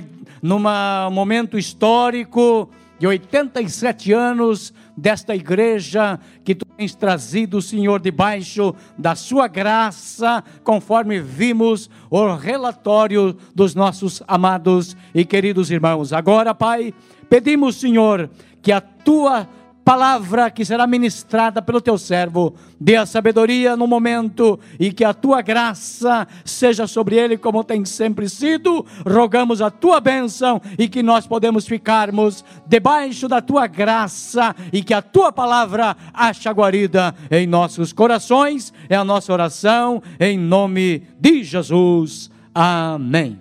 [0.40, 9.14] numa momento histórico de 87 anos desta igreja que tu tens trazido, Senhor, debaixo da
[9.14, 16.12] sua graça, conforme vimos o relatório dos nossos amados e queridos irmãos.
[16.12, 16.94] Agora, Pai,
[17.28, 18.30] pedimos, Senhor,
[18.60, 19.48] que a tua
[19.84, 22.54] palavra que será ministrada pelo teu servo.
[22.80, 27.84] Dê a sabedoria no momento e que a tua graça seja sobre ele como tem
[27.84, 28.84] sempre sido.
[29.06, 34.94] Rogamos a tua bênção e que nós podemos ficarmos debaixo da tua graça e que
[34.94, 38.72] a tua palavra ache guarida em nossos corações.
[38.88, 42.30] É a nossa oração em nome de Jesus.
[42.54, 43.38] Amém.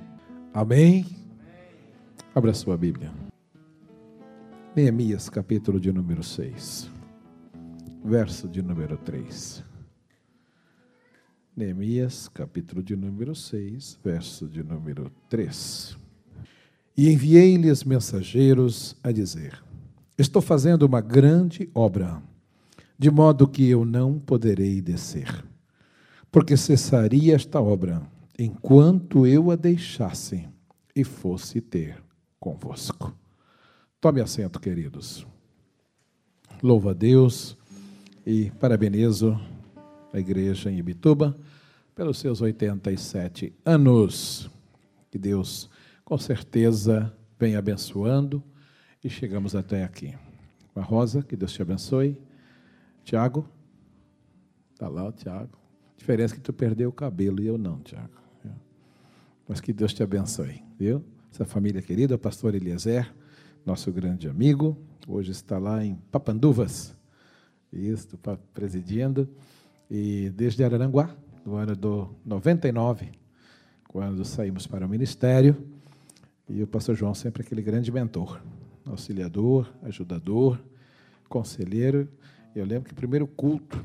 [0.53, 1.05] Amém.
[2.33, 3.20] Abra sua Bíblia.
[4.81, 6.89] Neemias, capítulo de número 6,
[8.03, 9.63] verso de número 3.
[11.55, 15.95] Neemias, capítulo de número 6, verso de número 3.
[16.97, 19.63] E enviei-lhes mensageiros a dizer:
[20.17, 22.19] Estou fazendo uma grande obra,
[22.97, 25.45] de modo que eu não poderei descer,
[26.31, 28.01] porque cessaria esta obra
[28.39, 30.49] enquanto eu a deixasse
[30.95, 32.03] e fosse ter
[32.39, 33.20] convosco.
[34.01, 35.27] Tome assento, queridos.
[36.63, 37.55] Louvo a Deus
[38.25, 39.39] e parabenizo
[40.11, 41.37] a igreja em Ibituba
[41.93, 44.49] pelos seus 87 anos.
[45.11, 45.69] Que Deus,
[46.03, 48.43] com certeza, venha abençoando
[49.03, 50.17] e chegamos até aqui.
[50.75, 52.17] A Rosa, que Deus te abençoe.
[53.03, 53.47] Tiago,
[54.73, 55.55] está lá o Tiago.
[55.95, 58.19] Diferença que tu perdeu o cabelo e eu não, Tiago.
[59.47, 61.05] Mas que Deus te abençoe, viu?
[61.31, 63.20] Essa família querida, o pastor Eliezer
[63.65, 64.75] nosso grande amigo,
[65.07, 66.95] hoje está lá em Papanduvas,
[67.71, 68.19] isso,
[68.53, 69.29] presidindo,
[69.89, 73.11] e desde Araranguá, no ano do 99,
[73.87, 75.55] quando saímos para o ministério,
[76.49, 78.41] e o pastor João sempre aquele grande mentor,
[78.85, 80.59] auxiliador, ajudador,
[81.29, 82.09] conselheiro.
[82.55, 83.83] Eu lembro que o primeiro culto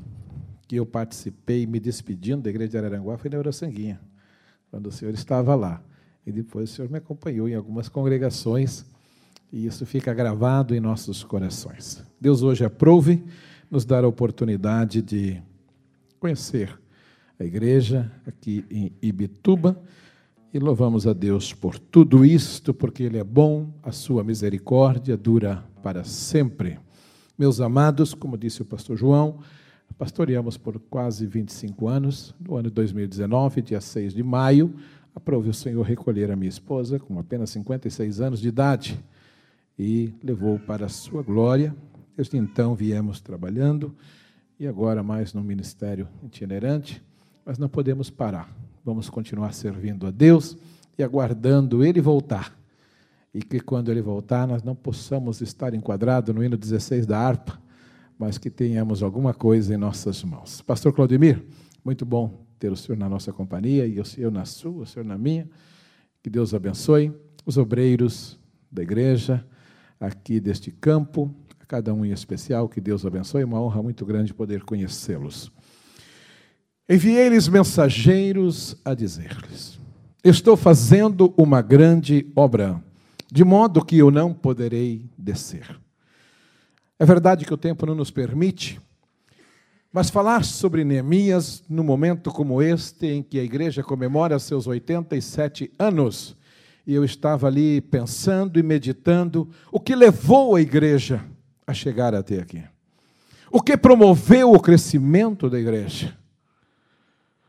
[0.67, 4.01] que eu participei, me despedindo da igreja de Araranguá, foi na Eurosanguinha,
[4.69, 5.81] quando o senhor estava lá.
[6.25, 8.85] E depois o senhor me acompanhou em algumas congregações
[9.51, 12.03] e isso fica gravado em nossos corações.
[12.19, 13.23] Deus hoje aprove
[13.69, 15.41] nos dar a oportunidade de
[16.19, 16.77] conhecer
[17.39, 19.79] a igreja aqui em Ibituba
[20.53, 25.63] e louvamos a Deus por tudo isto, porque Ele é bom, a sua misericórdia dura
[25.83, 26.79] para sempre.
[27.37, 29.39] Meus amados, como disse o pastor João,
[29.97, 32.33] pastoreamos por quase 25 anos.
[32.39, 34.73] No ano de 2019, dia 6 de maio,
[35.13, 38.99] aprove o Senhor recolher a minha esposa, com apenas 56 anos de idade
[39.77, 41.75] e levou para a sua glória.
[42.15, 43.95] Desde então viemos trabalhando
[44.59, 47.03] e agora mais no ministério itinerante,
[47.45, 48.49] mas não podemos parar.
[48.83, 50.57] Vamos continuar servindo a Deus
[50.97, 52.57] e aguardando Ele voltar.
[53.33, 57.61] E que quando Ele voltar, nós não possamos estar enquadrados no hino 16 da harpa,
[58.17, 60.61] mas que tenhamos alguma coisa em nossas mãos.
[60.61, 61.43] Pastor Claudemir,
[61.85, 65.17] muito bom ter o senhor na nossa companhia e senhor na sua, o senhor na
[65.17, 65.47] minha.
[66.23, 67.13] Que Deus abençoe
[67.45, 68.39] os obreiros
[68.71, 69.45] da igreja
[69.99, 74.33] aqui deste campo, a cada um em especial, que Deus abençoe, uma honra muito grande
[74.33, 75.51] poder conhecê-los.
[76.89, 79.79] Enviei-lhes mensageiros a dizer-lhes:
[80.23, 82.81] Estou fazendo uma grande obra,
[83.31, 85.79] de modo que eu não poderei descer.
[86.99, 88.79] É verdade que o tempo não nos permite,
[89.91, 95.71] Mas falar sobre Neemias num momento como este, em que a igreja comemora seus 87
[95.79, 96.36] anos,
[96.87, 101.21] e eu estava ali pensando e meditando o que levou a igreja
[101.67, 102.63] a chegar até aqui.
[103.51, 106.17] O que promoveu o crescimento da igreja?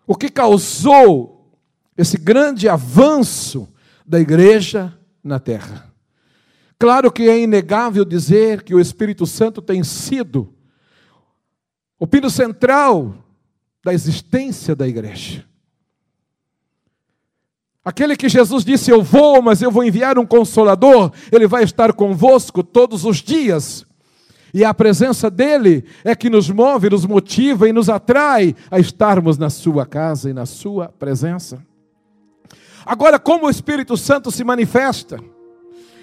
[0.05, 1.55] O que causou
[1.97, 3.69] esse grande avanço
[4.05, 5.89] da igreja na terra?
[6.77, 10.53] Claro que é inegável dizer que o Espírito Santo tem sido
[11.97, 13.15] o pino central
[13.85, 15.45] da existência da igreja.
[17.89, 21.95] Aquele que Jesus disse: Eu vou, mas eu vou enviar um consolador, ele vai estar
[21.95, 23.87] convosco todos os dias.
[24.53, 29.39] E a presença dele é que nos move, nos motiva e nos atrai a estarmos
[29.39, 31.65] na sua casa e na sua presença.
[32.85, 35.19] Agora, como o Espírito Santo se manifesta?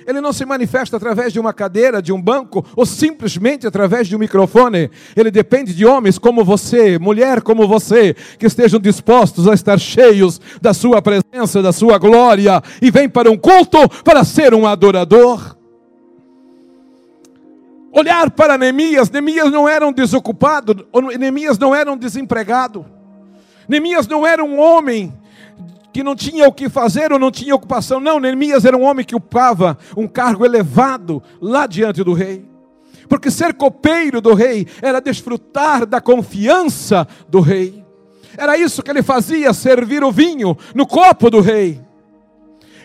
[0.08, 4.16] Ele não se manifesta através de uma cadeira, de um banco, ou simplesmente através de
[4.16, 4.92] um microfone.
[5.16, 10.40] Ele depende de homens como você, mulher como você, que estejam dispostos a estar cheios
[10.62, 15.56] da sua presença, da sua glória, e vem para um culto para ser um adorador.
[17.92, 20.86] Olhar para Neemias, Neemias não era um desocupado,
[21.18, 22.86] Neemias não era um desempregado.
[23.68, 25.14] Neemias não era um homem
[25.96, 28.02] que não tinha o que fazer ou não tinha ocupação.
[28.02, 32.46] Não, Neemias era um homem que ocupava um cargo elevado lá diante do rei.
[33.08, 37.82] Porque ser copeiro do rei era desfrutar da confiança do rei.
[38.38, 41.82] Era isso que ele fazia, servir o vinho no copo do rei.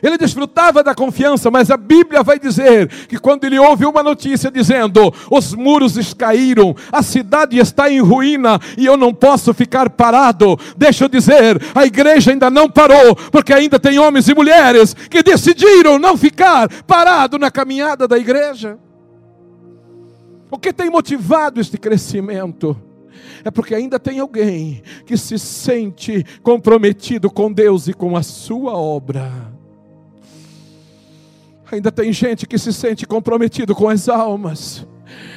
[0.02, 4.50] Ele desfrutava da confiança, mas a Bíblia vai dizer que quando ele ouve uma notícia
[4.50, 10.58] dizendo: os muros caíram, a cidade está em ruína e eu não posso ficar parado,
[10.76, 15.22] deixa eu dizer, a igreja ainda não parou, porque ainda tem homens e mulheres que
[15.22, 18.78] decidiram não ficar parado na caminhada da igreja.
[20.50, 22.76] O que tem motivado este crescimento?
[23.44, 28.76] é porque ainda tem alguém que se sente comprometido com Deus e com a sua
[28.76, 29.59] obra.
[31.72, 34.86] Ainda tem gente que se sente comprometido com as almas.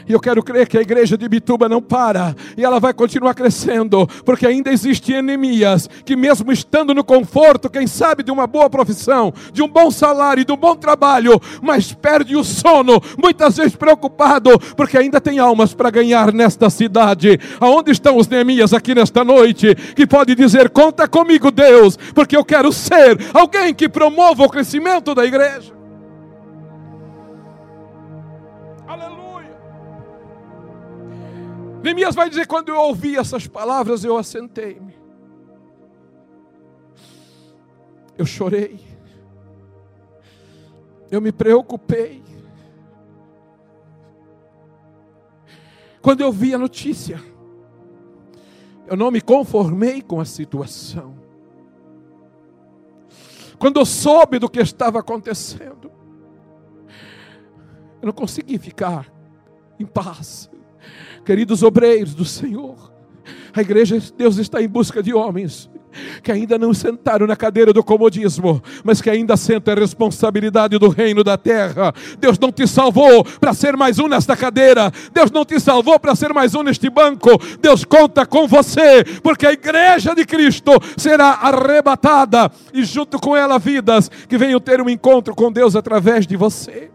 [0.08, 3.34] E eu quero crer que a igreja de Bituba não para e ela vai continuar
[3.34, 8.70] crescendo, porque ainda existem enemias que, mesmo estando no conforto, quem sabe, de uma boa
[8.70, 13.76] profissão, de um bom salário, de um bom trabalho, mas perde o sono, muitas vezes
[13.76, 17.40] preocupado, porque ainda tem almas para ganhar nesta cidade.
[17.60, 22.44] Aonde estão os Neemias aqui nesta noite que pode dizer: Conta comigo, Deus, porque eu
[22.44, 25.83] quero ser alguém que promova o crescimento da igreja?
[31.84, 34.98] Neemias vai dizer: quando eu ouvi essas palavras, eu assentei-me.
[38.18, 38.80] Eu chorei.
[41.12, 42.24] Eu me preocupei.
[46.02, 47.22] Quando eu vi a notícia,
[48.88, 51.18] eu não me conformei com a situação.
[53.60, 55.92] Quando eu soube do que estava acontecendo,
[58.02, 59.10] eu não consegui ficar
[59.80, 60.50] em paz.
[61.26, 62.92] Queridos obreiros do Senhor,
[63.54, 65.70] a igreja, Deus está em busca de homens
[66.22, 70.90] que ainda não sentaram na cadeira do comodismo, mas que ainda sentem a responsabilidade do
[70.90, 71.94] reino da terra.
[72.20, 76.16] Deus não te salvou para ser mais um nesta cadeira, Deus não te salvou para
[76.16, 77.30] ser mais um neste banco.
[77.62, 83.60] Deus conta com você, porque a igreja de Cristo será arrebatada e junto com ela
[83.60, 86.90] vidas que venham ter um encontro com Deus através de você.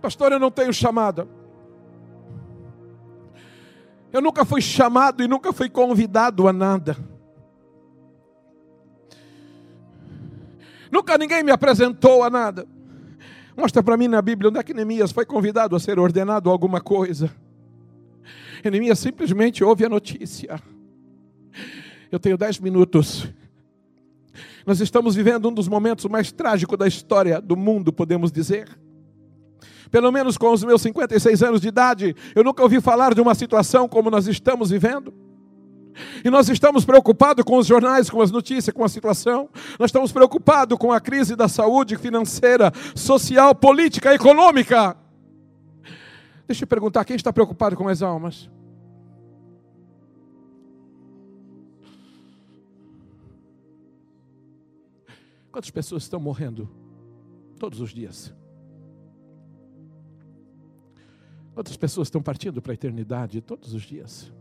[0.00, 1.26] Pastor, eu não tenho chamada.
[4.12, 6.96] Eu nunca fui chamado e nunca fui convidado a nada.
[10.90, 12.66] Nunca ninguém me apresentou a nada.
[13.56, 16.52] Mostra para mim na Bíblia onde é que Neemias foi convidado a ser ordenado a
[16.52, 17.30] alguma coisa.
[18.64, 20.60] Neemias simplesmente ouve a notícia.
[22.10, 23.28] Eu tenho dez minutos.
[24.64, 28.68] Nós estamos vivendo um dos momentos mais trágicos da história do mundo, podemos dizer.
[29.90, 33.34] Pelo menos com os meus 56 anos de idade, eu nunca ouvi falar de uma
[33.34, 35.12] situação como nós estamos vivendo.
[36.24, 39.48] E nós estamos preocupados com os jornais, com as notícias, com a situação.
[39.78, 44.96] Nós estamos preocupados com a crise da saúde financeira, social, política, econômica.
[46.46, 48.48] Deixa eu perguntar: quem está preocupado com as almas?
[55.50, 56.68] Quantas pessoas estão morrendo
[57.58, 58.32] todos os dias?
[61.58, 64.32] Quantas pessoas estão partindo para a eternidade todos os dias?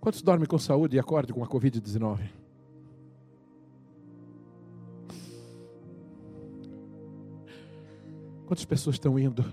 [0.00, 2.20] Quantos dormem com saúde e acordam com a Covid-19?
[8.46, 9.44] Quantas pessoas estão indo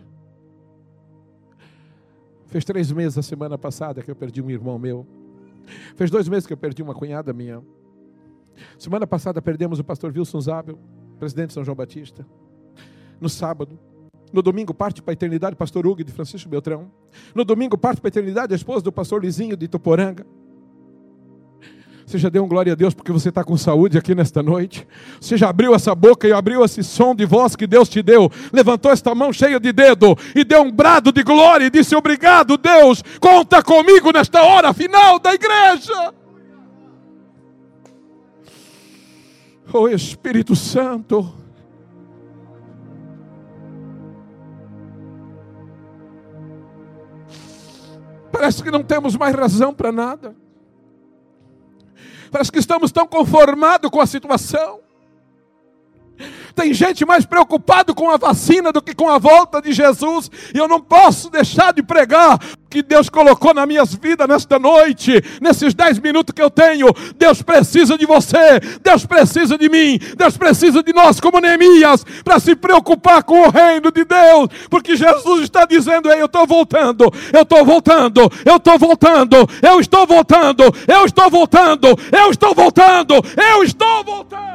[2.45, 5.07] Fez três meses a semana passada que eu perdi um irmão meu.
[5.95, 7.63] Fez dois meses que eu perdi uma cunhada minha.
[8.77, 10.77] Semana passada perdemos o pastor Wilson Zabel,
[11.17, 12.23] presidente de São João Batista.
[13.19, 13.89] No sábado.
[14.31, 16.91] No domingo parte para a eternidade pastor Hugo de Francisco Beltrão.
[17.35, 20.25] No domingo parte para a eternidade a esposa do pastor Lizinho de Tuporanga.
[22.11, 24.85] Você já deu um glória a Deus porque você está com saúde aqui nesta noite?
[25.19, 28.29] Você já abriu essa boca e abriu esse som de voz que Deus te deu?
[28.51, 32.57] Levantou esta mão cheia de dedo e deu um brado de glória e disse: Obrigado,
[32.57, 36.13] Deus, conta comigo nesta hora final da igreja.
[39.71, 41.33] Oh Espírito Santo.
[48.31, 50.35] Parece que não temos mais razão para nada.
[52.31, 54.79] Parece que estamos tão conformados com a situação.
[56.55, 60.29] Tem gente mais preocupada com a vacina do que com a volta de Jesus.
[60.53, 62.39] E eu não posso deixar de pregar
[62.69, 66.87] que Deus colocou na minha vida nesta noite, nesses dez minutos que eu tenho.
[67.17, 72.39] Deus precisa de você, Deus precisa de mim, Deus precisa de nós, como Neemias, para
[72.39, 77.11] se preocupar com o reino de Deus, porque Jesus está dizendo: Ei, eu estou voltando,
[77.33, 83.15] eu estou voltando, eu estou voltando, eu estou voltando, eu estou voltando, eu estou voltando,
[83.37, 84.50] eu estou voltando.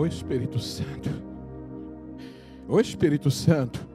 [0.00, 1.10] O Espírito Santo.
[2.66, 3.86] O Espírito Santo.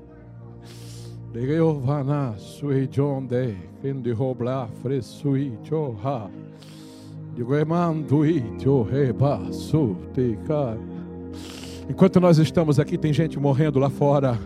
[1.33, 6.29] De Giovanna sui jonde, quindi hobla fresui choha.
[7.33, 10.94] De Guemandui choheba su te kai.
[11.88, 14.39] Enquanto nós estamos aqui, tem gente morrendo lá fora.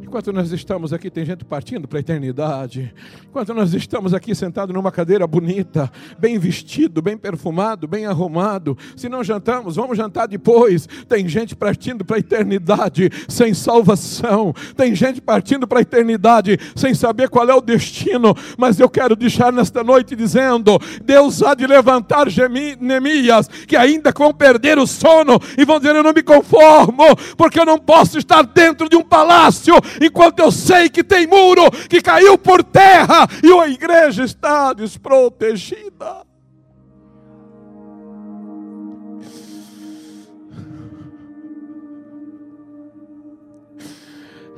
[0.00, 2.94] Enquanto nós estamos aqui, tem gente partindo para a eternidade.
[3.28, 5.90] Enquanto nós estamos aqui sentados numa cadeira bonita,
[6.20, 8.78] bem vestido, bem perfumado, bem arrumado.
[8.96, 10.88] Se não jantamos, vamos jantar depois.
[11.08, 14.54] Tem gente partindo para a eternidade sem salvação.
[14.76, 18.36] Tem gente partindo para a eternidade sem saber qual é o destino.
[18.56, 22.28] Mas eu quero deixar nesta noite dizendo: Deus há de levantar
[22.80, 26.83] Neemias, que ainda vão perder o sono e vão dizer: Eu não me conformo
[27.36, 31.70] porque eu não posso estar dentro de um palácio enquanto eu sei que tem muro
[31.88, 36.24] que caiu por terra e a igreja está desprotegida.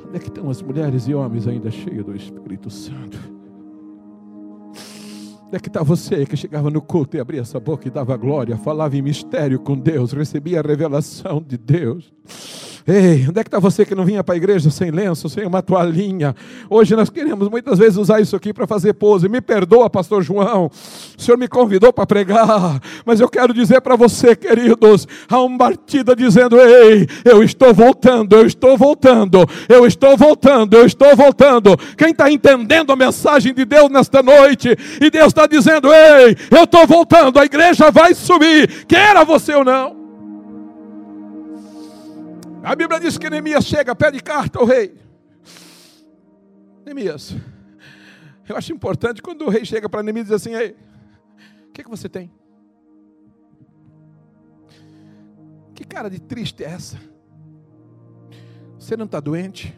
[0.07, 3.36] Onde é que estão as mulheres e homens ainda cheios do Espírito Santo?
[5.47, 8.17] Onde é que está você que chegava no culto e abria essa boca e dava
[8.17, 12.11] glória, falava em mistério com Deus, recebia a revelação de Deus?
[12.89, 15.45] Ei, onde é que está você que não vinha para a igreja sem lenço, sem
[15.45, 16.33] uma toalhinha?
[16.69, 19.27] Hoje nós queremos muitas vezes usar isso aqui para fazer pose.
[19.27, 20.71] Me perdoa, pastor João.
[21.17, 25.57] O senhor me convidou para pregar, mas eu quero dizer para você, queridos, há uma
[25.57, 31.75] batida dizendo: Ei, eu estou voltando, eu estou voltando, eu estou voltando, eu estou voltando.
[31.97, 34.69] Quem está entendendo a mensagem de Deus nesta noite?
[35.01, 39.65] E Deus está dizendo: Ei, eu estou voltando, a igreja vai subir, queira você ou
[39.65, 40.06] não.
[42.63, 44.99] A Bíblia diz que Neemias chega, pede carta ao rei.
[46.85, 47.35] Neemias,
[48.47, 50.75] eu acho importante quando o rei chega para Neemias e diz assim: Ei,
[51.67, 52.31] o que, que você tem?
[55.73, 56.97] Que cara de triste é essa?
[58.79, 59.77] Você não está doente?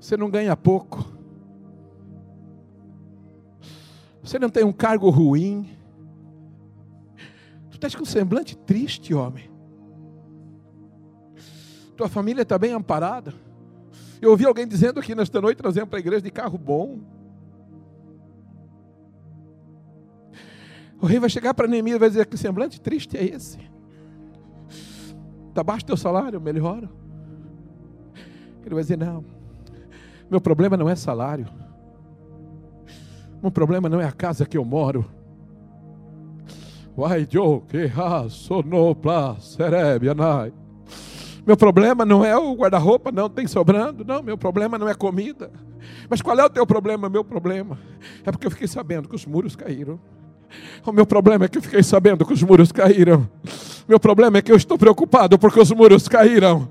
[0.00, 1.04] Você não ganha pouco?
[4.22, 5.76] Você não tem um cargo ruim?
[7.70, 9.51] Tu estás com um semblante triste, homem.
[12.02, 13.32] Tua família está bem amparada.
[14.20, 16.98] Eu ouvi alguém dizendo aqui nesta noite nós viemos para a igreja de carro bom.
[21.00, 23.56] O rei vai chegar para Neemias e vai dizer que semblante triste é esse.
[25.48, 26.90] Está baixo teu salário, melhora.
[28.64, 29.24] Ele vai dizer: Não,
[30.28, 31.46] meu problema não é salário.
[33.40, 35.08] Meu problema não é a casa que eu moro.
[36.96, 40.52] Vai, Joe, que raço no pla, cerebianai.
[41.44, 44.04] Meu problema não é o guarda-roupa, não tem sobrando.
[44.04, 45.50] Não, meu problema não é comida.
[46.08, 47.08] Mas qual é o teu problema?
[47.08, 47.78] Meu problema
[48.24, 49.98] é porque eu fiquei sabendo que os muros caíram.
[50.84, 53.28] O meu problema é que eu fiquei sabendo que os muros caíram.
[53.88, 56.68] Meu problema é que eu estou preocupado porque os muros caíram.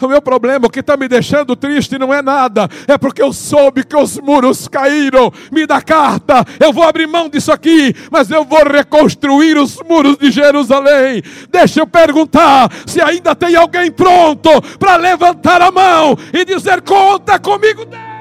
[0.00, 3.32] O meu problema, o que está me deixando triste não é nada, é porque eu
[3.32, 5.32] soube que os muros caíram.
[5.50, 10.16] Me dá carta, eu vou abrir mão disso aqui, mas eu vou reconstruir os muros
[10.16, 11.22] de Jerusalém.
[11.50, 17.38] Deixa eu perguntar se ainda tem alguém pronto para levantar a mão e dizer: Conta
[17.38, 18.11] comigo, Deus.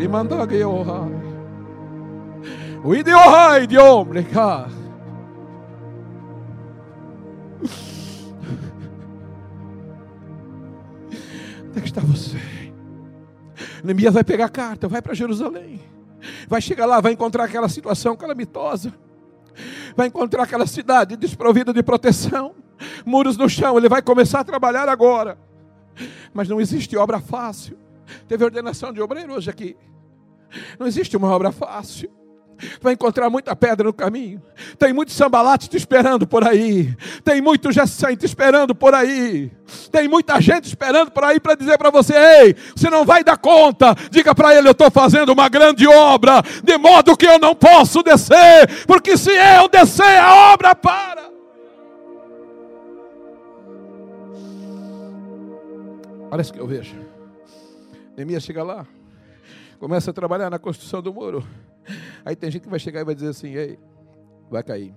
[0.00, 1.12] Rimanda Geohai.
[2.82, 4.70] O Ideohai de homem, cara.
[11.68, 12.38] Onde é que está você?
[13.84, 15.82] Neemias vai pegar a carta, vai para Jerusalém.
[16.48, 18.94] Vai chegar lá, vai encontrar aquela situação calamitosa.
[19.94, 22.54] Vai encontrar aquela cidade desprovida de proteção.
[23.04, 25.36] Muros no chão, ele vai começar a trabalhar agora.
[26.32, 27.76] Mas não existe obra fácil.
[28.26, 29.76] Teve ordenação de obreiro hoje aqui.
[30.78, 32.10] Não existe uma obra fácil
[32.80, 34.42] vai encontrar muita pedra no caminho.
[34.78, 36.94] Tem muito sambalate te esperando por aí.
[37.24, 39.50] Tem muito Gessém te esperando por aí.
[39.90, 43.38] Tem muita gente esperando por aí para dizer para você: ei, você não vai dar
[43.38, 43.94] conta.
[44.10, 48.02] Diga para ele: eu estou fazendo uma grande obra, de modo que eu não posso
[48.02, 51.30] descer, porque se eu descer, a obra para.
[56.32, 56.94] Olha isso que eu vejo.
[58.16, 58.86] Neemias chega lá,
[59.80, 61.42] começa a trabalhar na construção do muro.
[62.24, 63.78] Aí tem gente que vai chegar e vai dizer assim: ei,
[64.48, 64.94] vai cair.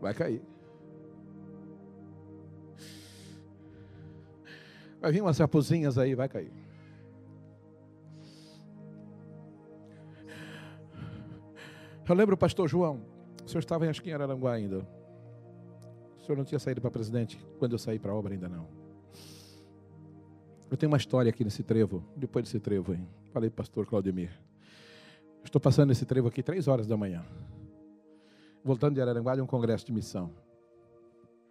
[0.00, 0.42] Vai cair.
[5.00, 6.52] Vai vir umas raposinhas aí, vai cair.
[12.08, 13.02] Eu lembro o pastor João,
[13.44, 14.78] o senhor estava em, acho que ainda.
[16.16, 18.77] O senhor não tinha saído para presidente quando eu saí para a obra ainda não.
[20.70, 23.00] Eu tenho uma história aqui nesse trevo, depois desse trevo aí.
[23.32, 24.30] Falei pastor Claudemir.
[25.42, 27.24] Estou passando esse trevo aqui três horas da manhã.
[28.62, 30.30] Voltando de Araranguá de um congresso de missão.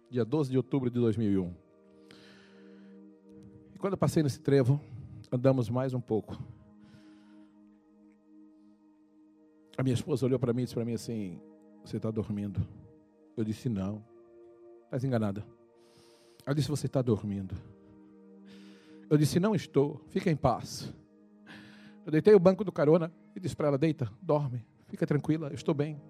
[0.08, 1.52] Dia 12 de outubro de 2001.
[3.74, 4.80] E quando eu passei nesse trevo,
[5.32, 6.38] andamos mais um pouco.
[9.76, 11.40] A minha esposa olhou para mim e disse para mim assim:
[11.84, 12.64] Você está dormindo?
[13.36, 14.04] Eu disse: Não.
[14.84, 15.44] Estás enganada.
[16.46, 17.54] Ela disse: Você está dormindo.
[19.10, 20.92] Eu disse: Não estou, fica em paz.
[22.04, 25.54] Eu deitei o banco do carona e disse para ela: Deita, dorme, fica tranquila, eu
[25.54, 26.00] estou bem.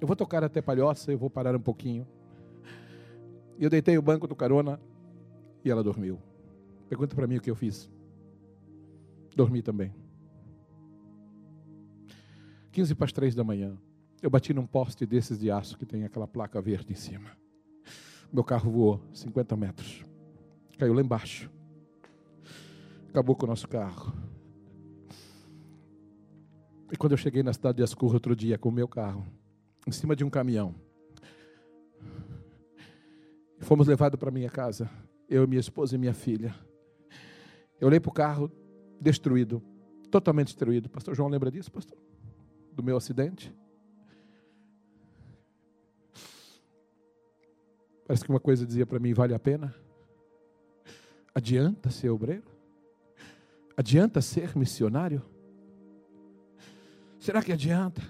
[0.00, 2.06] Eu vou tocar até Palhoça, eu vou parar um pouquinho.
[3.58, 4.78] E eu deitei o banco do carona
[5.64, 6.20] e ela dormiu.
[6.88, 7.90] Pergunta para mim o que eu fiz.
[9.34, 9.94] Dormi também.
[12.72, 13.78] 15 para as 3 da manhã,
[14.20, 17.30] eu bati num poste desses de aço que tem aquela placa verde em cima.
[18.30, 20.04] Meu carro voou 50 metros.
[20.76, 21.50] Caiu lá embaixo
[23.16, 24.12] acabou com o nosso carro.
[26.92, 29.26] E quando eu cheguei na cidade de Ascurra outro dia com o meu carro,
[29.86, 30.74] em cima de um caminhão,
[33.60, 34.90] fomos levados para minha casa,
[35.30, 36.54] eu, minha esposa e minha filha.
[37.80, 38.52] Eu olhei para o carro
[39.00, 39.62] destruído,
[40.10, 40.90] totalmente destruído.
[40.90, 41.96] Pastor João lembra disso, pastor?
[42.70, 43.50] Do meu acidente?
[48.06, 49.74] Parece que uma coisa dizia para mim: vale a pena?
[51.34, 52.55] Adianta ser obreiro?
[53.76, 55.22] Adianta ser missionário?
[57.18, 58.02] Será que adianta?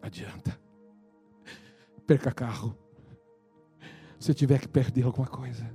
[0.00, 0.58] Adianta.
[2.06, 2.76] Perca carro.
[4.18, 5.70] Se tiver que perder alguma coisa,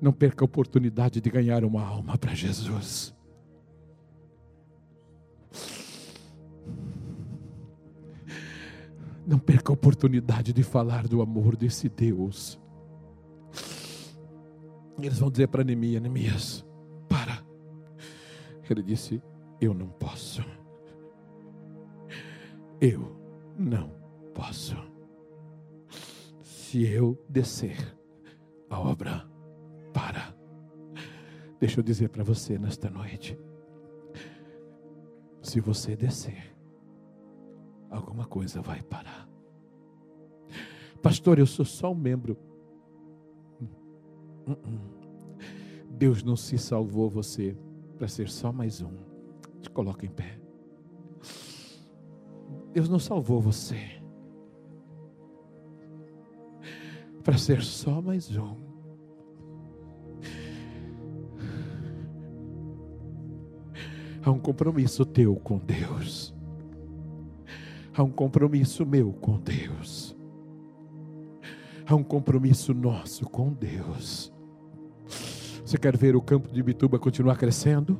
[0.00, 3.14] não perca a oportunidade de ganhar uma alma para Jesus.
[9.26, 12.60] Não perca a oportunidade de falar do amor desse Deus.
[14.98, 16.73] Eles vão dizer para Neemias: Neemias.
[18.72, 19.22] Ele disse:
[19.60, 20.42] Eu não posso.
[22.80, 23.16] Eu
[23.58, 23.90] não
[24.34, 24.76] posso.
[26.42, 27.76] Se eu descer,
[28.68, 29.28] a obra
[29.92, 30.34] para.
[31.60, 33.38] Deixa eu dizer para você nesta noite.
[35.40, 36.54] Se você descer,
[37.90, 39.28] alguma coisa vai parar.
[41.00, 42.36] Pastor, eu sou só um membro.
[43.60, 43.68] Hum,
[44.48, 44.94] hum, hum.
[45.90, 47.56] Deus não se salvou você
[47.96, 48.92] para ser só mais um.
[49.60, 50.38] Te coloca em pé.
[52.72, 54.02] Deus não salvou você
[57.24, 58.54] para ser só mais um.
[64.22, 66.34] Há um compromisso teu com Deus.
[67.94, 70.16] Há um compromisso meu com Deus.
[71.86, 74.33] Há um compromisso nosso com Deus.
[75.74, 77.98] Você quer ver o campo de Bituba continuar crescendo?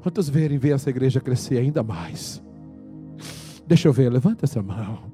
[0.00, 2.40] Quantos verem ver essa igreja crescer ainda mais?
[3.66, 5.12] Deixa eu ver, levanta essa mão.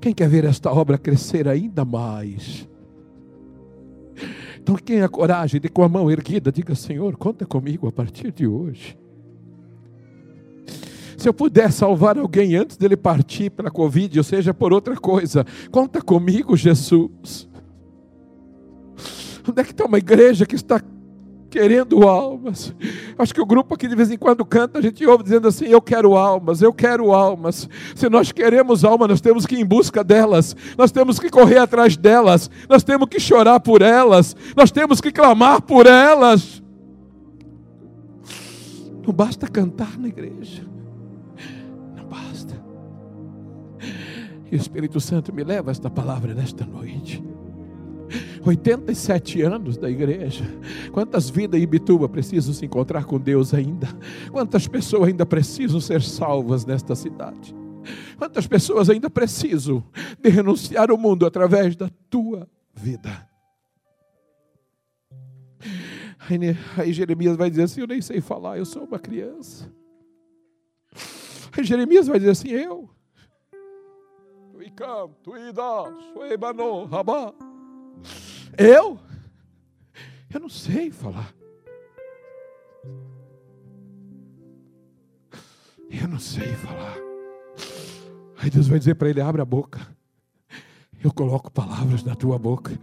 [0.00, 2.68] Quem quer ver esta obra crescer ainda mais?
[4.60, 8.32] Então, quem a coragem de com a mão erguida, diga: Senhor, conta comigo a partir
[8.32, 8.98] de hoje.
[11.16, 15.46] Se eu puder salvar alguém antes dele partir pela Covid, ou seja, por outra coisa,
[15.70, 17.47] conta comigo, Jesus.
[19.48, 20.80] Onde é que está uma igreja que está
[21.48, 22.74] querendo almas.
[23.18, 25.66] Acho que o grupo aqui de vez em quando canta, a gente ouve dizendo assim:
[25.66, 27.68] Eu quero almas, eu quero almas.
[27.94, 31.58] Se nós queremos almas, nós temos que ir em busca delas, nós temos que correr
[31.58, 36.62] atrás delas, nós temos que chorar por elas, nós temos que clamar por elas.
[39.06, 40.66] Não basta cantar na igreja,
[41.96, 42.62] não basta.
[44.50, 47.22] E o Espírito Santo me leva a esta palavra nesta noite.
[48.44, 50.44] 87 anos da igreja.
[50.92, 53.88] Quantas vidas em Ibituba precisam se encontrar com Deus ainda?
[54.30, 57.54] Quantas pessoas ainda precisam ser salvas nesta cidade?
[58.16, 59.84] Quantas pessoas ainda precisam
[60.20, 63.28] de renunciar ao mundo através da tua vida?
[66.76, 69.72] Aí, Jeremias vai dizer assim: Eu nem sei falar, eu sou uma criança.
[71.56, 72.90] Aí Jeremias vai dizer assim: Eu.
[74.52, 75.62] Tuicam, tuida,
[76.12, 77.32] suebano, rabá.
[78.58, 78.98] Eu?
[80.34, 81.32] Eu não sei falar.
[85.88, 86.96] Eu não sei falar.
[88.36, 89.80] Aí Deus vai dizer para ele: abre a boca.
[91.02, 92.76] Eu coloco palavras na tua boca.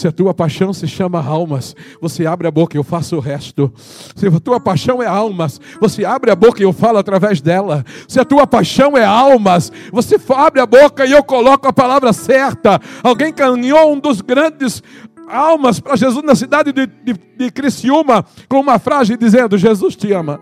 [0.00, 3.20] Se a tua paixão se chama almas, você abre a boca e eu faço o
[3.20, 3.70] resto.
[4.16, 7.84] Se a tua paixão é almas, você abre a boca e eu falo através dela.
[8.08, 12.14] Se a tua paixão é almas, você abre a boca e eu coloco a palavra
[12.14, 12.80] certa.
[13.02, 14.82] Alguém ganhou um dos grandes
[15.28, 20.10] almas para Jesus na cidade de, de, de Criciúma com uma frase dizendo: Jesus te
[20.14, 20.40] ama.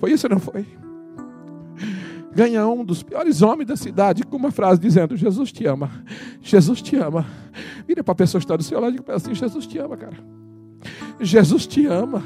[0.00, 0.64] Foi isso ou não foi?
[2.36, 5.90] Ganha um dos piores homens da cidade com uma frase dizendo: Jesus te ama,
[6.42, 7.26] Jesus te ama.
[7.88, 9.96] Vira para a pessoa que está do seu lado e diga assim: Jesus te ama,
[9.96, 10.18] cara.
[11.18, 12.22] Jesus te ama.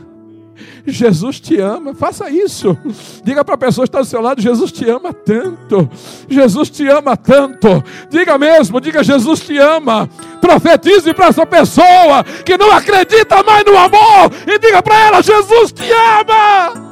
[0.85, 2.77] Jesus te ama, faça isso.
[3.25, 5.89] Diga para a pessoa que está do seu lado: Jesus te ama tanto.
[6.29, 7.83] Jesus te ama tanto.
[8.11, 10.09] Diga mesmo, diga: Jesus te ama.
[10.41, 15.73] Profetize para essa pessoa que não acredita mais no amor e diga para ela: Jesus
[15.73, 16.90] te ama.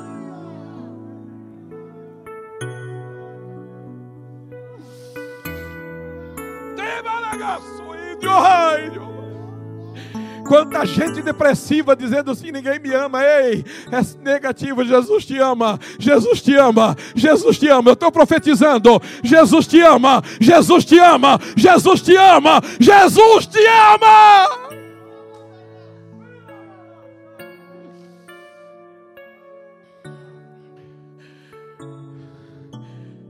[10.49, 13.23] Quanta gente depressiva dizendo assim: ninguém me ama.
[13.23, 13.63] Ei,
[13.93, 14.83] é negativo.
[14.83, 15.79] Jesus te ama.
[15.99, 16.97] Jesus te ama.
[17.15, 17.91] Jesus te ama.
[17.91, 19.01] Eu estou profetizando.
[19.23, 20.23] Jesus te ama.
[20.41, 21.39] Jesus te ama.
[21.55, 22.63] Jesus te ama.
[22.81, 24.69] Jesus te ama.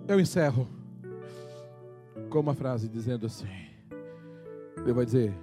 [0.07, 0.67] Eu encerro
[2.31, 3.68] com uma frase dizendo assim.
[4.83, 5.35] Ele vai dizer: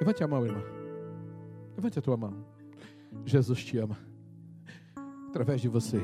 [0.00, 0.62] Levante a mão, irmã.
[1.76, 2.34] Levante a tua mão.
[3.24, 3.96] Jesus te ama.
[5.28, 6.00] Através de você,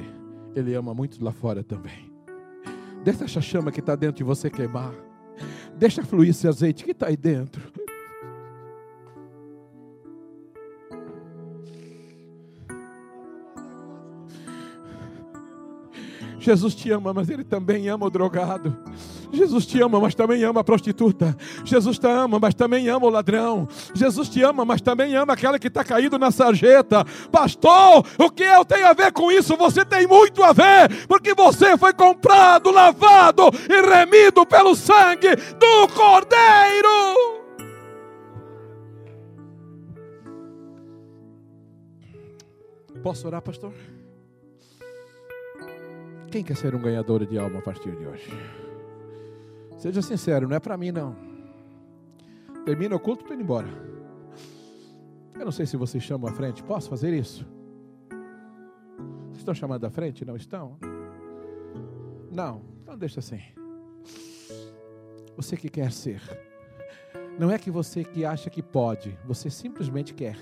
[0.54, 2.10] Ele ama muitos lá fora também.
[3.04, 4.94] Deixa essa chama que está dentro de você queimar.
[5.76, 7.72] Deixa fluir esse azeite que está aí dentro.
[16.38, 18.76] Jesus te ama, mas Ele também ama o drogado.
[19.32, 21.36] Jesus te ama, mas também ama a prostituta.
[21.64, 23.66] Jesus te ama, mas também ama o ladrão.
[23.94, 27.04] Jesus te ama, mas também ama aquela que está caído na sarjeta.
[27.30, 29.56] Pastor, o que eu tenho a ver com isso?
[29.56, 35.88] Você tem muito a ver, porque você foi comprado, lavado e remido pelo sangue do
[35.94, 37.42] Cordeiro.
[43.02, 43.72] Posso orar, pastor?
[46.30, 48.30] Quem quer ser um ganhador de alma a partir de hoje?
[49.82, 51.16] Seja sincero, não é para mim não.
[52.64, 53.66] Termina o culto, estou indo embora.
[55.34, 56.62] Eu não sei se vocês chamam à frente.
[56.62, 57.44] Posso fazer isso?
[59.24, 60.24] Vocês estão chamando à frente?
[60.24, 60.78] Não estão?
[62.30, 62.62] Não.
[62.80, 63.40] Então deixa assim.
[65.36, 66.22] Você que quer ser.
[67.36, 69.18] Não é que você que acha que pode.
[69.24, 70.36] Você simplesmente quer.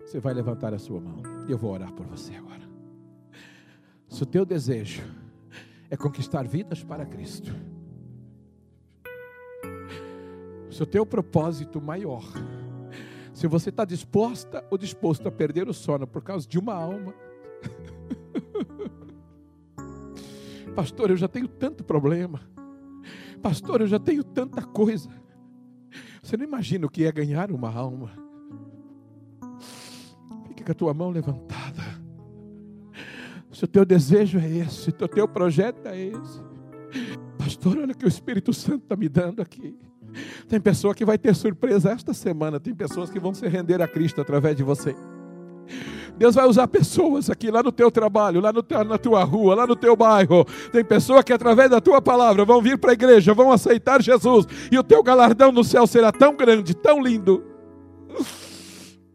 [0.00, 1.22] Você vai levantar a sua mão.
[1.48, 2.68] Eu vou orar por você agora.
[4.10, 5.02] Se o teu desejo
[5.88, 7.71] é conquistar vidas para Cristo
[10.72, 12.24] se o teu propósito maior,
[13.34, 17.14] se você está disposta ou disposto a perder o sono por causa de uma alma,
[20.74, 22.40] pastor, eu já tenho tanto problema,
[23.42, 25.10] pastor, eu já tenho tanta coisa.
[26.22, 28.10] Você não imagina o que é ganhar uma alma.
[30.48, 31.82] Fique com a tua mão levantada.
[33.52, 36.51] Se o teu desejo é esse, se o teu projeto é esse,
[37.42, 39.76] pastor, olha o que o Espírito Santo está me dando aqui.
[40.48, 42.60] Tem pessoa que vai ter surpresa esta semana.
[42.60, 44.94] Tem pessoas que vão se render a Cristo através de você.
[46.16, 49.66] Deus vai usar pessoas aqui, lá no teu trabalho, lá no na tua rua, lá
[49.66, 50.44] no teu bairro.
[50.70, 54.46] Tem pessoas que através da tua palavra vão vir para a igreja, vão aceitar Jesus.
[54.70, 57.42] E o teu galardão no céu será tão grande, tão lindo.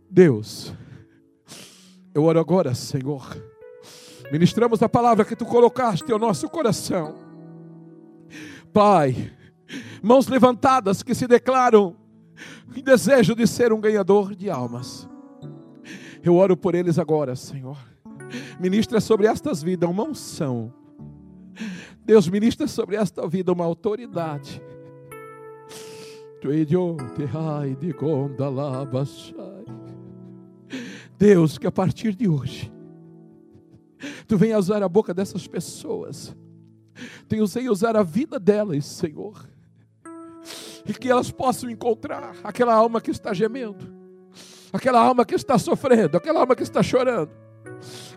[0.10, 0.74] Deus,
[2.14, 3.38] eu oro agora, Senhor.
[4.32, 7.27] Ministramos a palavra que tu colocaste ao nosso coração.
[8.78, 9.34] Pai,
[10.04, 11.96] mãos levantadas que se declaram
[12.76, 15.10] em desejo de ser um ganhador de almas.
[16.24, 17.76] Eu oro por eles agora, Senhor.
[18.60, 20.72] Ministra sobre estas vidas uma unção.
[22.06, 24.62] Deus ministra sobre esta vida uma autoridade.
[31.18, 32.72] Deus, que a partir de hoje,
[34.28, 36.36] Tu venha usar a boca dessas pessoas,
[37.28, 39.48] Tu venha usar a vida delas, Senhor,
[40.86, 43.86] e que elas possam encontrar aquela alma que está gemendo,
[44.72, 47.32] aquela alma que está sofrendo, aquela alma que está chorando,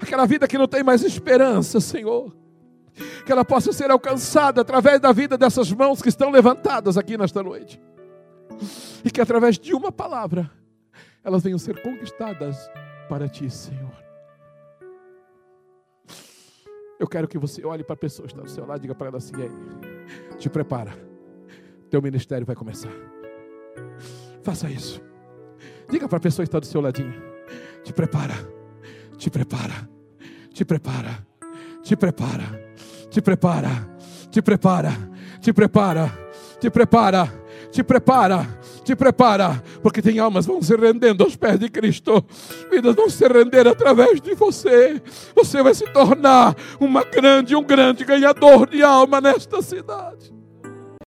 [0.00, 2.34] aquela vida que não tem mais esperança, Senhor
[3.24, 7.42] que ela possa ser alcançada através da vida dessas mãos que estão levantadas aqui nesta
[7.42, 7.80] noite.
[9.04, 10.50] E que através de uma palavra
[11.24, 12.56] elas venham ser conquistadas
[13.08, 13.89] para ti, Senhor.
[17.00, 18.94] Eu quero que você olhe para a pessoa que está do seu lado e diga
[18.94, 19.50] para ela assim: aí,
[20.38, 20.92] te prepara,
[21.90, 22.92] teu ministério vai começar.
[24.42, 25.02] Faça isso.
[25.88, 27.14] Diga para a pessoa que está do seu ladinho:
[27.82, 28.34] te prepara,
[29.16, 29.88] te prepara,
[30.52, 31.18] te prepara,
[31.82, 32.70] te prepara
[33.10, 33.72] te prepara,
[34.30, 34.90] te prepara,
[35.40, 36.02] te prepara,
[36.60, 37.28] te prepara,
[37.72, 42.24] te prepara, te prepara, porque tem almas vão se rendendo aos pés de Cristo,
[42.70, 45.00] vidas vão se render através de você.
[45.34, 50.39] Você vai se tornar uma grande, um grande ganhador de alma nesta cidade.